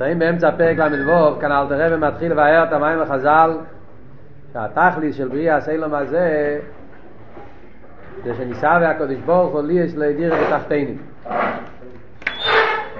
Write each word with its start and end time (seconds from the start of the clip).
נמצאים 0.00 0.18
באמצע 0.18 0.50
פרק 0.50 0.78
ל"ו, 0.78 1.40
כאן 1.40 1.52
אלתר 1.52 1.86
רבי 1.86 2.06
מתחיל 2.06 2.32
לבאר 2.32 2.64
את 2.64 2.72
המים 2.72 2.98
לחז"ל, 2.98 3.58
שהתכלית 4.52 5.14
של 5.14 5.28
בריאה 5.28 5.56
הסלם 5.56 5.94
הזה 5.94 6.58
זה 8.24 8.34
שניסה 8.34 8.78
והקדוש 8.80 9.16
ברוך 9.16 9.52
הוא 9.52 9.62
לי 9.62 9.72
יש 9.72 9.96
להדיר 9.96 10.34
את 10.34 10.52
התחתינים. 10.52 10.98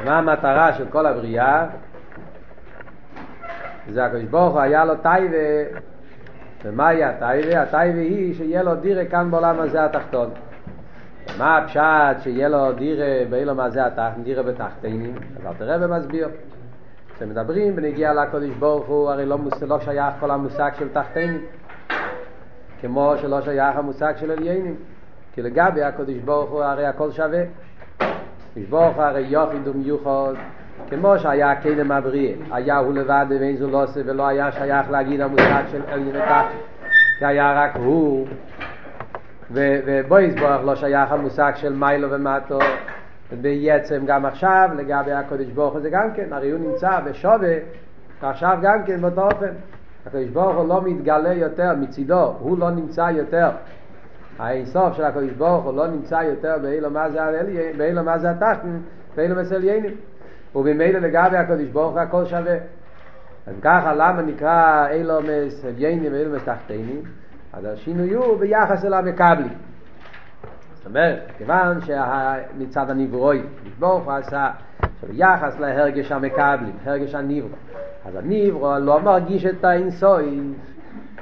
ומה 0.03 0.19
המטרה 0.19 0.73
של 0.73 0.85
כל 0.91 1.07
הבריאה? 1.07 1.67
זה 3.89 4.05
הקדוש 4.05 4.25
ברוך 4.25 4.53
הוא 4.53 4.61
היה 4.61 4.85
לו 4.85 4.95
טייבה, 4.97 5.37
ומהי 6.65 7.05
הטייבה? 7.05 7.63
הטייבה 7.63 7.99
היא 7.99 8.35
שיהיה 8.35 8.63
לו 8.63 8.75
דירה 8.75 9.05
כאן 9.05 9.31
בעולם 9.31 9.61
הזה 9.61 9.85
התחתון. 9.85 10.31
מה 11.39 11.59
הפשט 11.59 12.23
שיהיה 12.23 12.49
לו 12.49 12.73
דירה 12.73 13.25
באילום 13.31 13.61
הזה 13.61 13.87
התחתון, 13.87 14.23
דירה 14.25 14.43
בתחתינים? 14.43 15.15
אז 15.37 15.47
אל 15.47 15.53
תראה 15.59 15.77
ומסביר. 15.81 16.29
כשמדברים 17.21 17.77
בנגיע 17.77 18.13
לקודש 18.13 18.51
ברוך 18.59 18.87
הוא, 18.87 19.11
הרי 19.11 19.27
לא, 19.27 19.39
מוס, 19.39 19.63
לא 19.63 19.81
שייך 19.81 20.15
כל 20.21 20.31
המושג 20.31 20.71
של 20.79 20.89
תחתינים, 20.89 21.41
כמו 22.81 23.15
שלא 23.21 23.41
שייך 23.41 23.77
המושג 23.77 24.13
של 24.17 24.31
עליינים. 24.31 24.77
כי 25.33 25.43
לגבי 25.43 25.83
הקודש 25.83 26.17
ברוך 26.25 26.51
הוא 26.51 26.63
הרי 26.63 26.87
הכל 26.87 27.11
שווה. 27.11 27.43
קודש 28.55 28.67
ברוך 28.71 28.97
הוא 28.97 29.05
הרי 29.05 29.21
יוחיד 29.21 29.69
ומיוחד, 29.69 30.33
כמו 30.91 31.19
שהיה 31.19 31.55
קדם 31.55 31.93
הבריאה, 31.93 32.35
היה 32.51 32.79
הוא 32.79 32.95
לבד 32.95 33.27
ואין 33.29 33.57
זו 33.57 33.71
לא 33.71 33.83
עושה 33.83 34.01
ולא 34.07 34.27
היה 34.27 34.53
שייך 34.53 34.91
להגיד 34.91 35.21
המושג 35.21 35.63
של 35.71 35.83
עליין 35.89 36.17
ותחתין, 36.17 36.59
כי 37.19 37.25
היה 37.25 37.65
רק 37.65 37.77
הוא, 37.77 38.27
ובויס 39.51 40.35
ברוך 40.35 40.65
לא 40.65 40.75
שייך 40.75 41.13
המושג 41.13 41.53
של 41.57 41.73
מיילו 41.73 42.11
ומטו, 42.11 42.59
בעצם 43.33 44.03
גם 44.07 44.27
עכשיו 44.27 44.71
לגבי 44.77 45.13
הקודש 45.13 45.47
ברוך 45.47 45.73
הוא 45.73 45.81
זה 45.81 45.91
גם 45.91 46.13
כן, 46.15 46.33
הרי 46.33 46.51
הוא 46.51 46.61
נמצא 46.61 47.01
בשווה 47.01 47.57
עכשיו 48.23 48.59
גם 48.63 48.85
כן 48.85 49.01
באותו 49.01 49.23
אופן. 49.23 49.53
הקודש 50.07 50.29
ברוך 50.29 50.57
הוא 50.57 50.69
לא 50.69 50.83
מתגלה 50.83 51.33
יותר 51.33 51.75
מצידו, 51.77 52.35
הוא 52.39 52.59
לא 52.59 52.71
נמצא 52.71 53.11
יותר. 53.15 53.51
האינסוף 54.39 54.97
של 54.97 55.05
הקודש 55.05 55.31
ברוך 55.31 55.65
הוא 55.65 55.77
לא 55.77 55.87
נמצא 55.87 56.15
יותר 56.15 56.59
באילו 56.63 56.91
מה 56.91 57.11
זה 57.11 57.23
העליין, 57.23 57.77
באילו 57.77 58.03
מה 58.03 58.19
זה 58.19 58.31
התחתן, 58.31 58.79
באילו 59.17 59.37
מסליינים. 59.37 59.95
ובמילא 60.55 60.99
לגבי 60.99 61.37
הקודש 61.37 61.69
ברוך 61.69 61.93
הוא 61.93 62.01
הכל 62.01 62.25
שווה. 62.25 62.57
אז 63.47 63.55
ככה 63.63 63.95
למה 63.95 64.23
נקרא 64.23 64.89
אילומס 64.91 65.65
עליינים 65.65 66.13
ואילומס 66.13 66.45
תחתינים? 66.45 67.03
אז 67.53 67.65
השינוי 67.65 68.15
הוא 68.15 68.39
ביחס 68.39 68.85
אל 68.85 68.95
המקבלים. 68.95 69.70
זאת 70.81 70.87
אומרת, 70.87 71.19
כיוון 71.39 71.79
שמצד 71.81 72.91
הנברואי, 72.91 73.41
ברוך 73.79 74.05
הוא 74.05 74.13
עשה 74.13 74.51
יחס 75.13 75.61
להרגש 75.61 76.13
המקבלים, 76.13 76.73
הרגש 76.85 77.15
הנברו. 77.15 77.49
אז 78.05 78.15
הנברו 78.17 78.79
לא 78.81 79.01
מרגיש 79.01 79.47
את 79.47 79.65
האינסוי, 79.65 80.41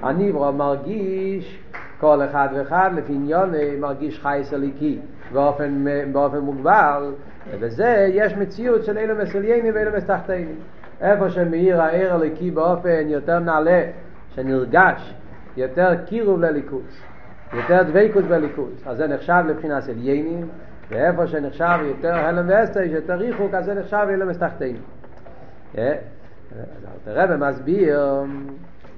הנברו 0.03 0.53
מרגיש 0.53 1.59
כל 2.01 2.21
אחד 2.31 2.49
ואחד 2.55 2.91
לפי 2.95 3.13
עניון 3.13 3.53
מרגיש 3.81 4.21
חי 4.21 4.41
סליקי 4.43 4.99
באופן, 5.33 5.85
באופן 6.13 6.39
מוגבל, 6.39 7.13
ובזה 7.51 8.09
יש 8.13 8.33
מציאות 8.33 8.85
של 8.85 8.99
אילו 8.99 9.15
מסליינים 9.17 9.75
ואילו 9.75 9.91
מסתחתנים. 9.97 10.55
איפה 11.01 11.31
שמאיר 11.31 11.83
העיר 11.83 12.15
הליקי 12.15 12.51
באופן 12.51 13.09
יותר 13.09 13.39
נעלה, 13.39 13.83
שנרגש, 14.35 15.15
יותר 15.57 15.95
קירוב 16.07 16.41
לליכוס. 16.41 17.08
יותר 17.53 17.83
דבקות 17.83 18.25
בליכוז, 18.25 18.83
אז 18.87 18.97
זה 18.97 19.07
נחשב 19.07 19.43
לבחינת 19.49 19.89
עליינים, 19.89 20.49
ואיפה 20.91 21.27
שנחשב 21.27 21.79
יותר 21.83 22.15
הלם 22.15 22.45
ואסתר, 22.49 22.81
יש 22.81 22.93
יותר 22.93 23.15
ריחוק, 23.15 23.55
אז 23.55 23.65
זה 23.65 23.75
נחשב 23.75 24.07
הלם 24.09 24.29
וסתחתינו. 24.31 24.79
אז 25.75 25.83
הרב 27.07 27.37
מסביר 27.37 28.25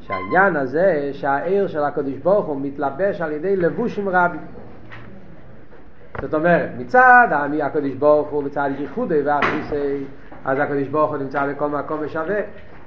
שהעניין 0.01 0.57
הזה, 0.57 1.11
שהעיר 1.13 1.67
של 1.67 1.85
הקדוש 1.85 2.15
ברוך 2.15 2.47
הוא 2.47 2.61
מתלבש 2.61 3.21
על 3.21 3.33
ידי 3.33 3.57
לבושים 3.57 4.09
רבים. 4.09 4.41
זאת 6.21 6.35
אומרת, 6.35 6.69
מצד 6.79 7.29
הקדוש 7.63 7.95
ברוך 7.95 8.29
הוא, 8.29 8.45
מצד 8.45 8.71
ייחודי 8.79 9.23
והכיסי, 9.23 10.05
אז 10.45 10.59
הקדוש 10.59 10.89
ברוך 10.89 11.11
הוא 11.11 11.19
נמצא 11.19 11.47
בכל 11.47 11.69
מקום 11.69 11.99
ושווה. 12.01 12.41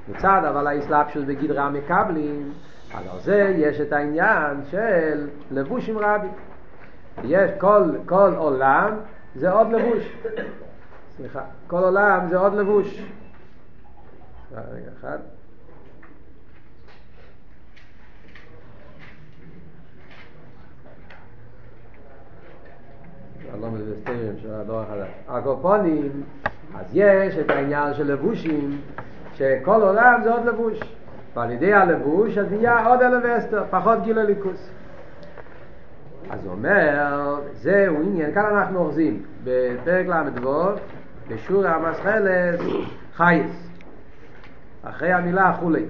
מצד 0.10 0.42
אבל 0.50 0.68
האסלאפשוס 0.68 1.24
בגדרי 1.24 1.60
המקבלים, 1.60 2.52
אז 2.94 3.08
על 3.12 3.20
זה 3.20 3.54
יש 3.58 3.82
את 3.82 3.94
העניין 3.94 4.58
של 4.72 5.30
לבושים 5.52 5.98
רבים. 5.98 6.32
יש 7.24 7.52
כל, 7.60 7.84
כל 8.06 8.34
עולם 8.38 8.98
זה 9.36 9.52
עוד 9.52 9.72
לבוש. 9.72 10.18
סליחה, 11.18 11.42
כל 11.68 11.84
עולם 11.84 12.28
זה 12.30 12.38
עוד 12.38 12.54
לבוש. 12.54 13.02
רגע 14.52 14.92
אחד. 15.00 15.18
לא 23.62 23.70
מלבסטרים 23.70 24.38
של 24.42 24.54
הדור 24.54 24.80
החדש. 24.80 25.08
הקופונים, 25.28 26.24
אז 26.76 26.86
יש 26.94 27.38
את 27.38 27.50
העניין 27.50 27.94
של 27.94 28.12
לבושים, 28.12 28.82
שכל 29.34 29.82
עולם 29.82 30.22
זה 30.24 30.34
עוד 30.34 30.46
לבוש. 30.46 30.80
ועל 31.36 31.52
ידי 31.52 31.74
הלבוש 31.74 32.38
אז 32.38 32.52
נהיה 32.52 32.88
עוד 32.88 33.02
אלף 33.02 33.24
ואסתר, 33.24 33.64
פחות 33.70 34.04
גיל 34.04 34.20
הליכוס. 34.20 34.70
אז 36.30 36.46
הוא 36.46 36.52
אומר, 36.52 37.40
זהו 37.54 37.96
עניין, 37.96 38.34
כאן 38.34 38.46
אנחנו 38.46 38.80
אוחזים, 38.80 39.24
בפרק 39.44 40.08
ל"ו, 40.08 40.66
בשור 41.28 41.68
המסחלת 41.68 42.60
חייס, 43.14 43.70
אחרי 44.84 45.14
המילה 45.14 45.54
חולי. 45.54 45.86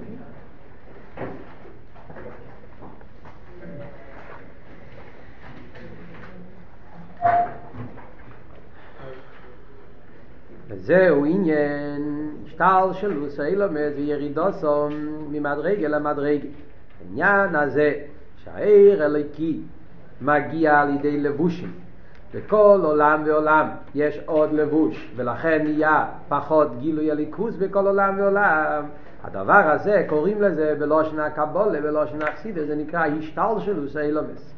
וזהו 10.68 11.24
עניין 11.24 12.23
שטל 12.54 12.88
של 12.92 13.44
אילומס 13.44 13.92
וירידוסו 13.96 14.88
ממדרגה 15.30 15.88
למדרגה. 15.88 16.48
העניין 17.00 17.56
הזה 17.56 17.92
שהעיר 18.44 19.04
אליקי 19.04 19.60
מגיע 20.20 20.80
על 20.80 20.94
ידי 20.94 21.20
לבושים. 21.20 21.72
בכל 22.34 22.80
עולם 22.84 23.22
ועולם 23.26 23.68
יש 23.94 24.20
עוד 24.26 24.52
לבוש, 24.52 25.12
ולכן 25.16 25.62
נהיה 25.64 26.06
פחות 26.28 26.78
גילוי 26.78 27.10
הליכוז 27.10 27.56
בכל 27.56 27.86
עולם 27.86 28.14
ועולם. 28.18 28.82
הדבר 29.24 29.70
הזה, 29.70 30.04
קוראים 30.08 30.42
לזה 30.42 30.74
בלושן 30.78 31.18
הקבולה, 31.18 31.80
בלושן 31.80 32.22
החסידה, 32.22 32.66
זה 32.66 32.76
נקרא 32.76 33.06
השתלשלוס 33.06 33.96
אילומס. 33.96 34.54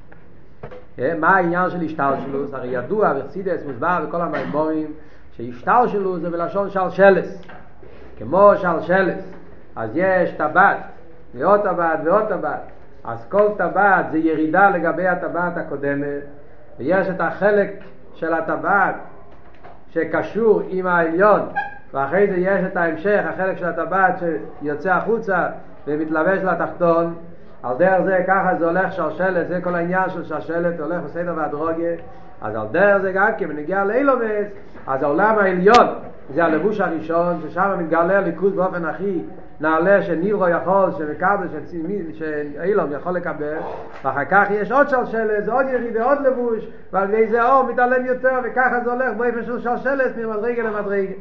מה 0.98 1.28
העניין 1.28 1.70
של 1.70 1.80
השתלשלוס? 1.80 2.54
הרי 2.54 2.68
ידוע, 2.68 3.12
וחסידס 3.18 3.64
מוסבר 3.66 4.04
בכל 4.08 4.20
המימורים, 4.20 4.92
שהשתלשלוס 5.36 6.20
זה 6.20 6.30
בלשון 6.30 6.70
שלשלס. 6.70 7.42
כמו 8.18 8.52
שלשלס, 8.56 9.32
אז 9.76 9.90
יש 9.94 10.30
טבעת, 10.30 10.76
ועוד 11.34 11.60
טבעת 11.60 11.98
ועוד 12.04 12.28
טבעת, 12.28 12.60
אז 13.04 13.26
כל 13.28 13.48
טבעת 13.56 14.06
זה 14.10 14.18
ירידה 14.18 14.70
לגבי 14.70 15.06
הטבעת 15.08 15.56
הקודמת, 15.56 16.22
ויש 16.78 17.08
את 17.08 17.20
החלק 17.20 17.70
של 18.14 18.34
הטבעת 18.34 18.94
שקשור 19.90 20.62
עם 20.68 20.86
העליון, 20.86 21.40
ואחרי 21.94 22.26
זה 22.26 22.36
יש 22.36 22.64
את 22.64 22.76
ההמשך, 22.76 23.20
החלק 23.34 23.56
של 23.56 23.66
הטבעת 23.66 24.14
שיוצא 24.18 24.92
החוצה 24.92 25.46
ומתלבש 25.86 26.38
לתחתון, 26.38 27.14
על 27.62 27.76
דרך 27.78 28.00
זה 28.04 28.24
ככה 28.26 28.54
זה 28.58 28.66
הולך 28.66 28.92
שלשלת, 28.92 29.48
זה 29.48 29.60
כל 29.60 29.74
העניין 29.74 30.10
של 30.10 30.24
שלשלת, 30.24 30.80
הולך 30.80 31.02
בסדר 31.02 31.32
והדרוגיה, 31.36 31.94
אז 32.42 32.54
על 32.54 32.66
דרך 32.70 33.02
זה 33.02 33.12
גם 33.12 33.28
כן, 33.38 33.48
בנגיע 33.48 33.84
לאילומס, 33.84 34.46
אז 34.86 35.02
העולם 35.02 35.38
העליון 35.38 35.86
זה 36.34 36.44
הלבוש 36.44 36.80
הראשון, 36.80 37.40
ששם 37.48 37.76
מתגלה 37.78 38.18
הליכוז 38.18 38.52
באופן 38.52 38.84
הכי 38.84 39.22
נעלה 39.60 40.02
שניברו 40.02 40.48
יכול, 40.48 40.90
שמקבל, 40.98 41.46
שאילום 42.12 42.92
יכול 42.92 43.12
לקבל, 43.12 43.56
ואחר 44.04 44.24
כך 44.24 44.46
יש 44.50 44.72
עוד 44.72 44.88
שלשלת, 44.88 45.44
זה 45.44 45.52
עוד 45.52 45.66
ירידה, 45.72 46.04
עוד 46.04 46.18
לבוש, 46.26 46.68
ועל 46.92 47.14
ידי 47.14 47.26
זה 47.26 47.42
האור 47.42 47.62
מתעלם 47.62 48.06
יותר, 48.06 48.38
וככה 48.44 48.80
זה 48.84 48.92
הולך 48.92 49.16
באופן 49.16 49.44
של 49.44 49.60
שלשלת 49.60 50.16
ממדרגה 50.16 50.62
למדרגה. 50.62 51.12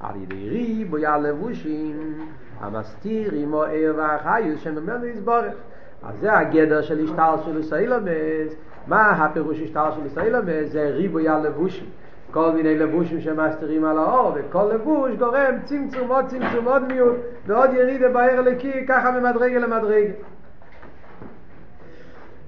על 0.00 0.16
ידי 0.22 0.48
ריבוי 0.48 1.06
הלבושים, 1.06 2.14
המסתיר 2.60 3.30
עמו 3.34 3.64
עיר 3.64 3.94
והחיוס 3.96 4.60
שממנו 4.60 5.06
יסבורך. 5.06 5.54
אז 6.02 6.14
זה 6.20 6.38
הגדר 6.38 6.82
של 6.82 7.04
השטר 7.04 7.34
של 7.44 7.56
איסאילומס. 7.56 8.54
מה 8.86 9.10
הפירוש 9.10 9.60
השטר 9.60 9.90
של 9.94 10.04
איסאילומס? 10.04 10.72
זה 10.72 10.90
ריבוי 10.94 11.28
הלבושים. 11.28 11.86
כל 12.30 12.52
מיני 12.52 12.78
לבושים 12.78 13.20
שמסתירים 13.20 13.84
על 13.84 13.98
האור, 13.98 14.32
וכל 14.34 14.70
לבוש 14.74 15.12
גורם 15.18 15.54
צמצום 15.64 16.08
עוד 16.08 16.26
צמצום 16.26 16.68
עוד 16.68 16.82
מיעוט, 16.92 17.16
ועוד 17.46 17.70
ירידה 17.72 18.08
בעיר 18.08 18.38
הלקי, 18.38 18.86
ככה 18.88 19.10
ממדרגה 19.10 19.58
למדרגה. 19.58 20.12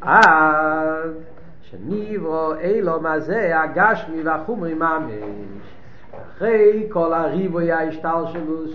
אז 0.02 1.10
שניברו 1.62 2.54
אילו 2.54 3.00
מה 3.00 3.20
זה 3.20 3.60
הגשמי 3.60 4.22
והחומרי 4.22 4.74
ממש. 4.74 5.12
אחרי 6.40 6.88
כל 6.92 7.12
הריבוי 7.12 7.72
ההשתל 7.72 8.24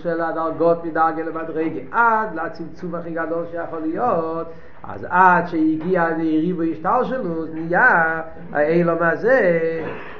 של 0.02 0.20
הדרגות 0.20 0.84
מדרגה 0.84 1.22
למדרגה 1.22 1.80
עד 1.90 2.34
לצמצום 2.34 2.94
הכי 2.94 3.10
גדול 3.10 3.44
שיכול 3.50 3.80
להיות 3.80 4.46
אז 4.88 5.06
עד 5.10 5.46
שהגיע 5.46 6.08
לריבוי 6.18 6.72
השתל 6.72 7.04
שלו 7.04 7.44
נהיה 7.54 8.20
האילום 8.52 8.98
הזה 9.00 9.58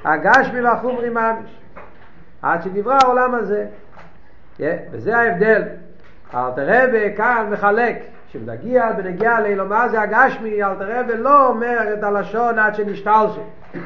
הגשמי 0.04 0.60
והחומרי 0.60 1.10
ממש 1.10 1.50
עד 2.42 2.62
שנברא 2.62 2.98
העולם 3.02 3.34
הזה. 3.34 3.66
yeah, 4.58 4.62
וזה 4.90 5.16
ההבדל. 5.16 5.62
אל 6.34 6.50
תראה 6.56 7.10
כאן 7.16 7.48
מחלק 7.50 7.96
כשמגיע 8.28 8.92
בנגיע 8.92 9.40
לאילום 9.40 9.72
הזה 9.72 10.00
הגשמי 10.00 10.62
אל 10.62 10.74
תראה 10.74 11.02
לא 11.18 11.48
אומר 11.48 11.94
את 11.94 12.02
הלשון 12.02 12.58
עד 12.58 12.74
שנשתל 12.74 13.26
שם 13.34 13.80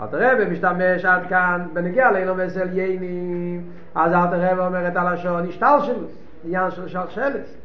אלתר 0.00 0.18
רב 0.20 0.48
משתמש 0.48 1.04
עד 1.04 1.26
כאן 1.28 1.66
בנגיע 1.72 2.10
לאילו 2.10 2.34
מסל 2.34 2.78
יינים. 2.78 3.62
אז 3.94 4.12
אלתר 4.12 4.40
רב 4.40 4.58
אומר 4.58 4.88
את 4.88 4.96
הלשון 4.96 5.48
השתל 5.48 5.78
שלו 5.82 6.06
עניין 6.44 6.70
של 6.70 6.88
שלשלס 6.88 7.56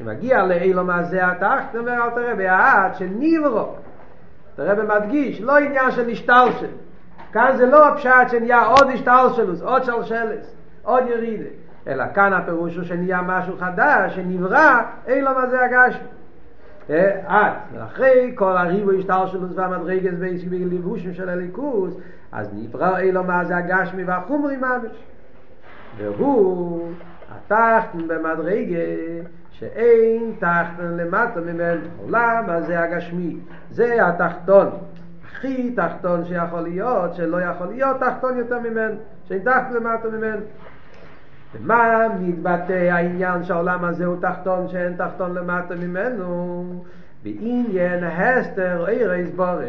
שמגיע 0.00 0.46
לאילו 0.46 0.84
מזה 0.84 1.26
התחת 1.26 1.76
אומר 1.76 2.04
אלתר 2.04 2.32
רב 2.32 2.40
עד 2.40 2.94
שניברו 2.94 3.68
אלתר 4.58 4.72
רב 4.72 4.96
מדגיש 4.96 5.40
לא 5.40 5.58
עניין 5.58 5.90
של 5.90 6.08
השתל 6.08 6.48
שלו 6.58 6.68
כאן 7.32 7.52
זה 7.56 7.66
לא 7.66 7.88
הפשט 7.88 8.28
שנהיה 8.30 8.66
עוד 8.66 8.90
השתל 8.94 9.26
שלו 9.36 9.54
עוד 9.62 9.84
שלשלס 9.84 10.54
עוד 10.82 11.04
ירידה. 11.08 11.44
אלא 11.86 12.04
כאן 12.14 12.32
הפירוש 12.32 12.76
הוא 12.76 12.84
שנהיה 12.84 13.22
משהו 13.22 13.56
חדש 13.58 14.14
שנברא 14.14 14.80
אילו 15.06 15.30
מזה 15.30 15.64
הגשמי. 15.64 16.06
עד, 17.26 17.52
ואחרי 17.74 18.32
כל 18.34 18.56
הריבו 18.56 18.90
השטר 18.92 19.26
שלו 19.26 19.54
והמדרגס 19.54 20.14
בליבושים 20.50 21.14
של 21.14 21.28
הליכוס, 21.28 21.94
אז 22.32 22.50
נברא 22.54 22.98
אילו 22.98 23.24
מה 23.24 23.44
זה 23.44 23.56
הגשמי 23.56 24.04
והחומרי 24.04 24.56
ממש. 24.56 25.04
והוא 25.96 26.88
התחתן 27.30 28.06
במדרגה 28.06 28.78
שאין 29.60 30.32
תחתן 30.38 30.96
למטה 30.96 31.40
ממנו, 31.40 31.80
עולם 32.02 32.44
הזה 32.48 32.80
הגשמי, 32.80 33.36
זה 33.70 34.06
התחתון. 34.06 34.68
הכי 35.24 35.72
תחתון 35.76 36.24
שיכול 36.24 36.60
להיות, 36.60 37.14
שלא 37.14 37.40
יכול 37.40 37.66
להיות 37.66 37.96
תחתון 38.00 38.38
יותר 38.38 38.58
ממנו, 38.58 38.94
שאין 39.28 39.38
תחתן 39.38 39.74
למטה 39.74 40.08
ממנו. 40.08 40.40
ומה 41.54 42.06
מתבטא 42.20 42.72
העניין 42.72 43.44
שהעולם 43.44 43.84
הזה 43.84 44.06
הוא 44.06 44.16
תחתון 44.20 44.68
שאין 44.68 44.96
תחתון 44.96 45.34
למטה 45.34 45.74
ממנו 45.74 46.64
בעניין 47.22 48.04
הסתר 48.04 48.84
עיר 48.86 49.14
יסבורך 49.14 49.64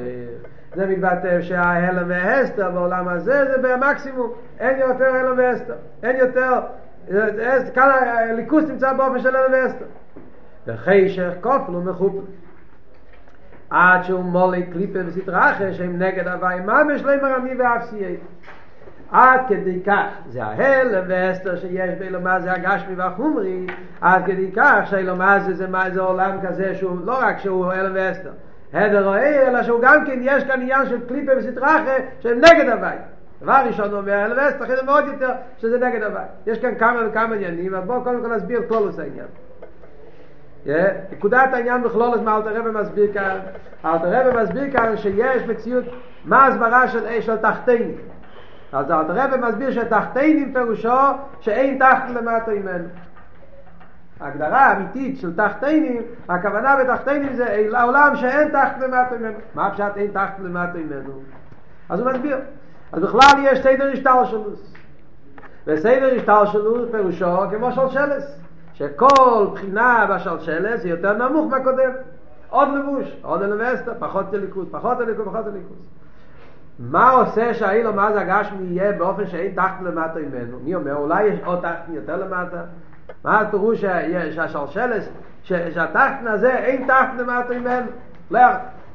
זה 0.75 0.87
מתבטא 0.87 1.41
שההלם 1.41 2.09
והסתר 2.09 2.71
בעולם 2.71 3.07
הזה 3.07 3.45
זה 3.45 3.57
במקסימום 3.61 4.31
אין 4.59 4.79
יותר 4.79 5.15
הלם 5.15 5.37
והסתר 5.37 5.75
אין 6.03 6.15
יותר 6.15 6.59
כאן 7.74 7.89
הליכוס 8.30 8.63
נמצא 8.63 8.94
באופן 8.94 9.19
של 9.19 9.36
הלם 9.36 9.51
והסתר 9.51 9.86
וחישך 10.68 11.31
כופל 11.42 11.75
ומחופל. 11.75 12.25
עד 13.69 14.03
שהוא 14.03 14.24
מולי 14.24 14.63
קליפה 14.63 15.00
וסתרחה 15.06 15.74
שהם 15.74 16.01
נגד 16.01 16.27
הוואי 16.27 16.59
ממש 16.59 17.01
לא 17.01 17.21
מרמי 17.21 17.56
ואף 17.56 17.83
סייט 17.83 18.19
עד 19.12 19.39
כדי 19.48 19.80
כך, 19.86 20.07
זה 20.30 20.44
ההלם 20.44 21.03
והסתר 21.07 21.56
שיש 21.56 22.00
באילומה 22.00 22.39
זה 22.39 22.51
הגשמי 22.51 22.95
והחומרי, 22.95 23.65
עד 24.01 24.25
כדי 24.25 24.51
כך 24.56 24.80
שאילומה 24.86 25.39
זה, 25.39 25.54
זה, 25.54 25.68
זה 25.94 26.01
עולם 26.01 26.38
כזה 26.47 26.75
שהוא 26.75 26.97
לא 27.06 27.19
רק 27.21 27.39
שהוא 27.39 27.71
הלם 27.71 27.92
והסתר, 27.95 28.31
הדר 28.74 29.06
רואה, 29.07 29.47
אלא 29.47 29.63
שהוא 29.63 29.81
גם 29.81 30.06
כן 30.06 30.19
יש 30.21 30.44
כאן 30.44 30.62
עניין 30.62 30.86
של 30.86 31.07
קליפה 31.07 31.31
וסטרחה 31.38 31.95
שהם 32.19 32.38
נגד 32.38 32.69
הבית. 32.69 33.01
דבר 33.41 33.61
ראשון 33.65 33.93
אומר 33.93 34.33
והסתר, 34.38 34.63
אחרי 34.63 34.75
זה 34.75 34.83
מאוד 34.83 35.03
יותר 35.07 35.31
שזה 35.57 35.77
נגד 35.77 36.03
הבית. 36.03 36.27
יש 36.47 36.59
כאן 36.59 36.75
כמה 36.75 36.99
וכמה 37.07 37.35
עניינים, 37.35 37.75
אז 37.75 37.83
בואו 37.85 38.03
קודם 38.03 38.21
כל 38.21 38.35
נסביר 38.35 38.61
כלולוס 38.67 38.99
העניין. 38.99 39.25
נקודת 41.11 41.53
העניין 41.53 41.83
בכלולוס 41.83 42.21
מה 42.21 42.38
אלתר 42.38 42.59
רבי 42.59 42.69
מסביר 42.69 43.13
כאן, 43.13 43.39
אלתר 43.85 44.29
רבי 44.29 44.43
מסביר 44.43 44.71
כאן 44.71 44.97
שיש 44.97 45.43
מציאות, 45.43 45.85
מה 46.25 46.47
הסברה 46.47 46.88
של, 46.88 47.21
של 47.21 47.38
תחתינים. 47.38 47.95
אז 48.73 48.91
אלתר 48.91 49.13
רבי 49.15 49.47
מסביר 49.47 49.71
שתחתינים 49.71 50.53
פירושו 50.53 50.97
שאין 51.39 51.79
תחת 51.79 52.09
למטה 52.09 52.51
ממנו. 52.51 52.87
ההגדרה 54.19 54.65
האמיתית 54.65 55.19
של 55.19 55.35
תחתינים, 55.35 56.01
הכוונה 56.29 56.75
בתחתינים 56.75 57.33
זה 57.33 57.67
העולם 57.73 58.15
שאין 58.15 58.49
תחת 58.49 58.79
למטה 58.79 59.17
ממנו. 59.19 59.37
מה 59.55 59.67
הפשט 59.67 59.97
אין 59.97 60.11
תחת 60.11 60.39
למטה 60.39 60.77
ממנו? 60.77 61.13
אז 61.89 61.99
הוא 61.99 62.11
מסביר. 62.11 62.37
אז 62.91 63.01
בכלל 63.03 63.43
יש 63.43 63.59
סדר 63.59 63.91
השתלשלוס. 63.93 64.73
וסדר 65.67 66.13
השתלשלוס 66.17 66.89
פירושו 66.91 67.49
כמו 67.49 67.71
שלשלס. 67.71 68.41
שכל 68.73 69.47
בחינה 69.53 70.05
בשלשלס 70.09 70.83
היא 70.83 70.91
יותר 70.91 71.13
נמוך 71.13 71.51
מהקודם. 71.51 71.91
עוד 72.49 72.67
לבוש, 72.75 73.15
עוד 73.21 73.41
אלווסטר, 73.41 73.93
פחות 73.99 74.33
הליכוד, 74.33 74.67
פחות 74.71 74.99
הליכוד, 74.99 75.25
פחות 75.25 75.45
הליכוד. 75.45 75.77
מה 76.79 77.11
עושה 77.11 77.53
שהאילו 77.53 77.93
מה 77.93 78.13
זה 78.13 78.21
הגשמי 78.21 78.67
יהיה 78.67 78.91
באופן 78.91 79.27
שאין 79.27 79.55
תחת 79.55 79.81
למטה 79.83 80.19
ממנו? 80.19 80.59
מי 80.63 80.75
אומר? 80.75 80.95
אולי 80.95 81.23
יש 81.23 81.39
עוד 81.45 81.59
תחת 81.61 81.83
יותר 81.89 82.17
למטה? 82.17 82.61
מה 83.23 83.39
הפירוש 83.39 83.81
שהשלשלס, 84.35 85.09
שהתחת 85.44 86.19
הזה 86.25 86.53
אין 86.53 86.87
תחת 86.87 87.09
למטה 87.17 87.53
ממנו? 87.53 87.87
לא, 88.31 88.39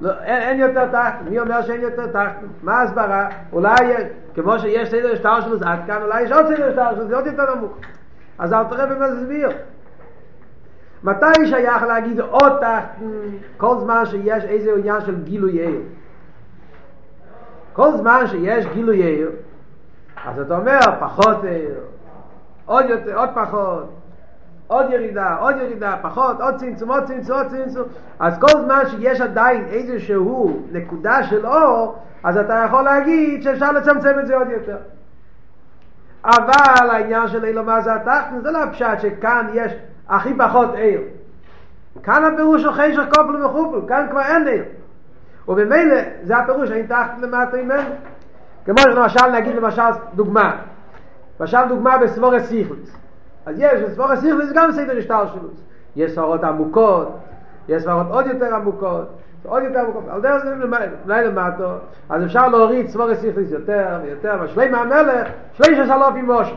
לא, 0.00 0.10
אין, 0.22 0.42
אין 0.42 0.60
יותר 0.60 0.86
תחת, 0.92 1.14
מי 1.30 1.40
אומר 1.40 1.62
שאין 1.62 1.80
יותר 1.80 2.06
תחת? 2.06 2.34
מה 2.62 2.80
ההסברה? 2.80 3.28
אולי 3.52 3.94
כמו 4.34 4.58
שיש 4.58 4.90
סדר 4.90 5.14
שטר 5.14 5.40
שלו 5.40 5.56
עד 5.64 5.78
כאן, 5.86 6.02
אולי 6.02 6.22
יש 6.22 6.32
עוד 6.32 6.46
סדר 6.46 6.72
שטר 6.72 6.94
שלו, 6.94 7.06
זה 7.06 7.16
עוד 7.16 7.26
יותר 7.26 7.54
נמוך. 7.54 7.72
אז 8.38 8.52
אל 8.52 8.64
תראה 8.64 8.86
במסביר. 8.86 9.48
מתי 11.04 11.46
שייך 11.46 11.82
להגיד 11.82 12.20
עוד 12.20 12.52
תחת 12.60 13.02
כל 13.56 13.78
זמן 13.78 14.06
שיש 14.06 14.44
איזה 14.44 14.70
עניין 14.78 15.00
של 15.00 15.22
גילוי 15.22 15.52
עיר? 15.52 15.80
כל 17.72 17.92
זמן 17.96 18.26
שיש 18.26 18.66
גילוי 18.66 19.02
עיר, 19.02 19.30
אז 20.24 20.40
אתה 20.40 20.56
אומר 20.56 20.78
פחות 21.00 21.44
עיר, 21.44 21.74
עוד 22.66 22.84
יותר, 22.88 23.18
עוד 23.18 23.28
פחות, 23.34 23.90
עוד 24.66 24.86
ירידה, 24.90 25.36
עוד 25.40 25.56
ירידה, 25.56 25.96
פחות, 26.02 26.40
עוד 26.40 26.56
צמצום, 26.56 26.90
עוד 26.90 27.04
צמצום, 27.04 27.36
עוד 27.38 27.46
צמצום. 27.46 27.82
אז 28.18 28.38
כל 28.38 28.60
זמן 28.60 28.82
שיש 28.90 29.20
עדיין 29.20 29.64
איזשהו 29.64 30.62
נקודה 30.72 31.22
של 31.22 31.46
אור, 31.46 31.98
אז 32.24 32.36
אתה 32.36 32.64
יכול 32.66 32.82
להגיד 32.82 33.42
שאפשר 33.42 33.72
לצמצם 33.72 34.18
את 34.18 34.26
זה 34.26 34.36
עוד 34.36 34.48
יותר. 34.50 34.76
אבל 36.24 36.90
העניין 36.90 37.28
של 37.28 37.44
אילומה 37.44 37.80
זה 37.80 37.94
התחתן, 37.94 38.40
זה 38.42 38.50
לא 38.50 38.62
הפשט 38.62 39.00
שכאן 39.00 39.46
יש 39.54 39.72
הכי 40.08 40.34
פחות 40.34 40.74
עיר. 40.74 41.00
כאן 42.02 42.24
הפירוש 42.24 42.64
הוא 42.64 42.72
חשך 42.72 43.02
קופל 43.14 43.44
וחופל, 43.44 43.88
כאן 43.88 44.06
כבר 44.10 44.20
אין 44.20 44.48
עיר. 44.48 44.64
ובמילא 45.48 45.96
זה 46.22 46.36
הפירוש 46.36 46.70
אין 46.70 46.86
תחת 46.86 47.18
למטה 47.20 47.56
ממנו 47.56 47.90
כמו 48.64 48.78
שלמשל 48.78 49.26
נגיד 49.26 49.56
למשל 49.56 49.82
דוגמה 50.14 50.56
למשל 51.40 51.68
דוגמה 51.68 51.98
בסבור 51.98 52.34
הסיכלס 52.34 52.96
אז 53.46 53.54
יש 53.58 53.82
בסבור 53.82 54.12
הסיכלס 54.12 54.52
גם 54.54 54.72
סדר 54.72 54.98
השטר 54.98 55.26
שלו. 55.26 55.48
יש 55.96 56.12
סברות 56.12 56.44
עמוקות 56.44 57.18
יש 57.68 57.82
סברות 57.82 58.06
עוד 58.10 58.26
יותר 58.26 58.54
עמוקות 58.54 59.08
עוד 59.46 59.62
יותר 59.62 59.80
עמוקות. 59.80 60.04
על 60.08 60.20
דרך 60.20 60.44
זה 60.44 60.54
אולי 61.04 61.24
למטו 61.24 61.70
אז 62.08 62.24
אפשר 62.24 62.48
להוריד 62.48 62.88
סבור 62.88 63.10
הסיכלס 63.10 63.50
יותר 63.50 63.98
ויותר 64.02 64.38
ושלי 64.42 64.68
מהמלך 64.68 65.28
שלי 65.52 65.76
שסלוף 65.76 66.14
עם 66.16 66.30
משה. 66.30 66.54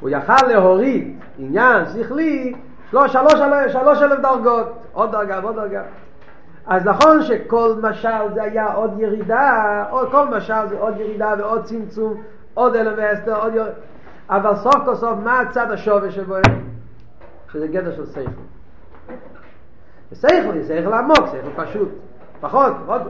הוא 0.00 0.10
יכל 0.10 0.46
להוריד 0.48 1.18
עניין 1.38 1.84
שכלי 1.86 2.54
שלוש, 2.90 3.12
שלוש, 3.12 3.40
שלוש 3.72 4.02
אלף 4.02 4.20
דרגות. 4.20 4.72
עוד 4.92 5.12
דרגה 5.12 5.40
ועוד 5.42 5.56
דרגה. 5.56 5.82
אז 6.66 6.86
נכון 6.86 7.22
שכל 7.22 7.74
משל 7.82 8.34
זה 8.34 8.42
היה 8.42 8.72
עוד 8.72 8.94
ירידה, 8.98 9.84
או 9.90 10.10
כל 10.10 10.28
משל 10.28 10.68
זה 10.68 10.76
עוד 10.78 10.94
ירידה 11.00 11.34
ועוד 11.38 11.64
צמצום, 11.64 12.22
עוד 12.54 12.76
אלם 12.76 12.92
ואסתר, 12.96 13.36
עוד 13.42 13.54
ירידה, 13.54 13.70
אבל 14.30 14.54
סוף 14.56 14.76
כל 14.84 14.94
סוף 14.94 15.18
מה 15.24 15.40
הצד 15.40 15.70
השווה 15.70 16.10
שבו? 16.10 16.34
שזה 17.52 17.66
גדר 17.66 17.92
של 17.92 18.06
שכל. 18.06 18.30
שכל 20.14 20.60
זה 20.60 20.80
שכל 20.82 20.92
עמוק, 20.92 21.26
שכל 21.26 21.64
פשוט, 21.64 21.88
פחות, 22.40 22.72
עוד. 22.86 23.02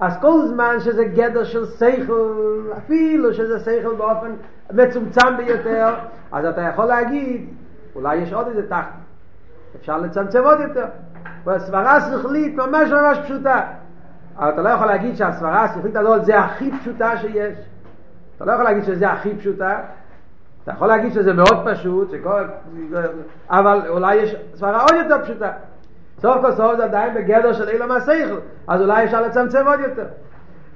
אז 0.00 0.20
כל 0.20 0.46
זמן 0.46 0.76
שזה 0.80 1.04
גדר 1.04 1.44
של 1.44 1.66
שכל, 1.66 2.62
אפילו 2.78 3.34
שזה 3.34 3.58
שכל 3.60 3.94
באופן 3.94 4.32
מצומצם 4.72 5.36
ביותר, 5.36 5.94
אז 6.32 6.44
אתה 6.44 6.60
יכול 6.60 6.84
להגיד, 6.84 7.48
אולי 7.94 8.16
יש 8.16 8.32
עוד 8.32 8.46
איזה 8.46 8.68
תחת, 8.68 8.90
אפשר 9.76 9.98
לצמצם 9.98 10.44
עוד 10.44 10.60
יותר. 10.60 10.86
והסברה 11.44 11.96
השכלית 11.96 12.54
ממש 12.54 12.90
ממש 12.90 13.18
פשוטה. 13.24 13.60
אבל 14.36 14.48
אתה 14.48 14.62
לא 14.62 14.68
יכול 14.68 14.86
להגיד 14.86 15.16
שהסברה 15.16 15.64
השכלית 15.64 15.96
הזאת 15.96 16.24
זה 16.24 16.38
הכי 16.38 16.70
פשוטה 16.80 17.16
שיש. 17.16 17.58
אתה 18.36 18.44
לא 18.44 18.52
יכול 18.52 18.64
להגיד 18.64 18.84
שזה 18.84 19.10
הכי 19.10 19.36
פשוטה. 19.36 19.78
אתה 20.64 20.72
יכול 20.72 20.88
להגיד 20.88 21.12
שזה 21.12 21.32
מאוד 21.32 21.64
פשוט, 21.64 22.10
שכל... 22.10 22.44
אבל 23.50 23.80
אולי 23.88 24.14
יש 24.14 24.36
סברה 24.54 24.80
עוד 24.82 24.94
יותר 25.04 25.24
פשוטה. 25.24 25.52
סוף 26.20 26.36
כל 26.40 26.52
סוף 26.52 26.76
זה 26.76 26.84
עדיין 26.84 27.14
בגדר 27.14 27.52
של 27.52 27.68
אילו 27.68 27.86
מהשכל, 27.86 28.36
אז 28.68 28.80
אולי 28.80 29.04
אפשר 29.04 29.22
לצמצם 29.22 29.66
עוד 29.66 29.80
יותר. 29.80 30.06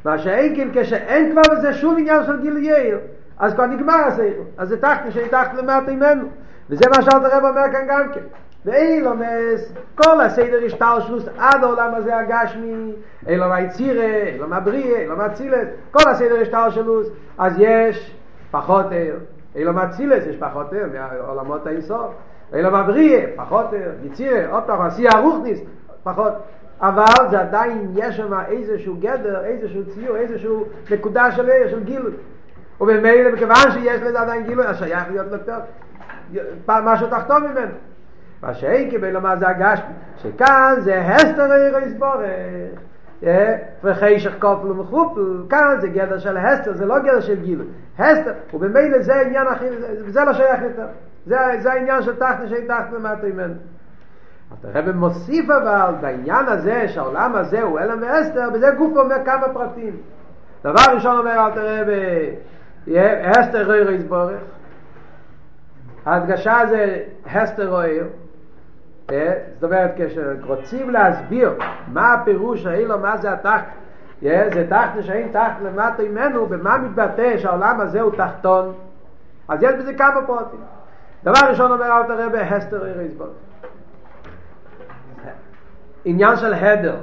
מה 0.05 0.19
שאין 0.19 0.57
כן 0.57 0.69
כשאין 0.73 1.33
כבר 1.33 1.43
בזה 1.57 1.73
שום 1.73 1.97
עניין 1.99 2.25
של 2.25 2.41
גיל 2.41 2.57
יאיר, 2.57 2.99
אז 3.39 3.55
כבר 3.55 3.67
נגמר 3.67 3.95
השכל. 3.95 4.43
אז 4.59 4.69
זה 4.69 4.81
תחת 4.81 5.01
שאני 5.11 5.29
תחת 5.29 5.55
למטה 5.55 5.93
ממנו. 5.93 6.29
וזה 6.71 6.85
מה 6.97 7.03
שאלת 7.03 7.25
הרב 7.25 7.45
אומר 7.45 7.73
כאן 7.73 7.87
גם 7.89 8.13
כן. 8.15 8.21
ואילומס, 8.65 9.73
כל 9.95 10.21
הסדר 10.21 10.59
השתלשלוס 10.67 11.29
עד 11.39 11.65
העולם 11.65 11.95
הזה 11.95 12.19
הגשמי, 12.19 12.93
אילום 13.27 13.53
היצירה, 13.53 14.23
אילום 14.33 14.53
הבריאה, 14.53 15.01
אילום 15.01 15.21
הצילס, 15.21 15.69
כל 15.91 16.11
הסדר 16.11 16.41
השתלשלוס, 16.41 17.09
אז 17.39 17.55
יש 17.59 18.17
פחות 18.51 18.87
ער. 18.91 19.15
אילום 19.59 19.79
הצילס 19.79 20.27
יש 20.27 20.37
פחות 20.37 20.73
ער 20.73 20.87
מהעולמות 20.93 21.67
האינסוף. 21.67 22.15
אילום 22.53 22.75
הבריאה, 22.75 23.27
פחות 23.37 23.67
ער. 23.73 23.91
יצירה, 24.03 24.47
עוד 24.51 24.63
פעם, 24.67 24.81
עשייה 24.81 25.11
הרוחניס, 25.15 25.61
פחות. 26.03 26.33
אבל 26.81 27.29
זה 27.31 27.41
עדיין 27.41 27.93
יש 27.95 28.17
שם 28.17 28.33
איזשהו 28.49 28.97
גדר, 29.01 29.45
איזשהו 29.45 29.83
ציור, 29.87 30.17
איזשהו 30.17 30.65
נקודה 30.91 31.33
של 31.33 31.51
ער, 31.51 31.69
של 31.71 31.85
גילוי. 31.85 32.13
ובמילא, 32.81 33.33
מכיוון 33.33 33.71
שיש 33.73 34.03
לזה 34.03 34.21
עדיין 34.21 34.45
גילוי, 34.47 34.67
אז 34.67 34.79
שייך 34.79 35.05
להיות 35.11 35.27
יותר, 35.33 35.59
משהו 36.69 37.07
תחתום 37.07 37.43
ממנו. 37.43 37.73
מה 38.43 38.55
שאין 38.55 38.91
קיבל 38.91 39.11
לומר 39.11 39.37
זה 39.39 39.49
הגשמי, 39.49 39.93
שכאן 40.17 40.75
זה 40.79 41.01
הסתר 41.01 41.53
עיר 41.53 41.79
יסבורך. 41.79 42.21
וחשך 43.85 44.33
כופל 44.39 44.71
ומחופל, 44.71 45.21
כאן 45.49 45.77
זה 45.81 45.89
גדר 45.89 46.19
של 46.19 46.37
הסתר, 46.37 46.73
זה 46.73 46.87
לא 46.87 46.99
גדר 46.99 47.21
של 47.21 47.35
גילוי. 47.35 47.67
הסתר, 47.99 48.33
ובמילא 48.55 49.03
זה 49.03 49.15
העניין 49.15 49.47
הכי, 49.47 49.65
זה 50.07 50.25
לא 50.25 50.33
שייך 50.33 50.63
יותר. 50.63 50.87
זה, 51.27 51.37
זה 51.59 51.73
העניין 51.73 52.03
של 52.03 52.17
תחת 52.17 52.49
שאין 52.49 52.67
תחת 52.67 52.93
למטה 52.93 53.27
ממנו. 53.27 53.55
הרב 54.65 54.93
מוסיף 54.93 55.51
אבל 55.51 55.95
בעניין 56.01 56.47
הזה 56.47 56.89
שהעולם 56.89 57.35
הזה 57.35 57.63
הוא 57.63 57.81
אלם 57.81 57.99
ואסתר, 58.03 58.51
בזה 58.51 58.71
גוף 58.79 58.97
אומר 58.97 59.17
כמה 59.25 59.49
פרטים. 59.53 59.97
דבר 60.65 60.95
ראשון 60.95 61.19
אומר 61.19 61.47
אל 61.47 61.51
תראה 62.85 63.31
אסתר 63.31 63.67
רוי 63.67 63.95
יסבורך. 63.95 64.41
ההדגשה 66.07 66.59
זה 66.69 66.99
הסתר 67.27 67.69
רוי, 67.69 67.99
זאת 69.09 69.65
אומרת, 69.65 69.91
כשרוצים 69.97 70.91
להסביר 70.91 71.55
מה 71.93 72.13
הפירוש 72.13 72.67
האילו, 72.67 72.99
מה 72.99 73.17
זה 73.17 73.33
התחת, 73.33 73.65
זה 74.23 74.67
תחת 74.69 74.91
שאין 75.01 75.29
תחת 75.33 75.55
למטה 75.63 76.03
ממנו, 76.03 76.47
במה 76.47 76.79
מתבטא 76.79 77.39
שהעולם 77.39 77.81
הזה 77.81 78.01
הוא 78.01 78.13
תחתון, 78.17 78.75
אז 79.49 79.63
יש 79.63 79.75
בזה 79.75 79.95
כמה 79.95 80.27
פרוטים. 80.27 80.61
דבר 81.25 81.49
ראשון 81.49 81.73
אומר 81.73 81.87
אל 81.87 82.03
תראה 82.03 82.29
בהסתר 82.29 82.83
ריסבורג. 82.83 83.31
עניין 86.05 86.37
של 86.37 86.55
הדר, 86.55 86.97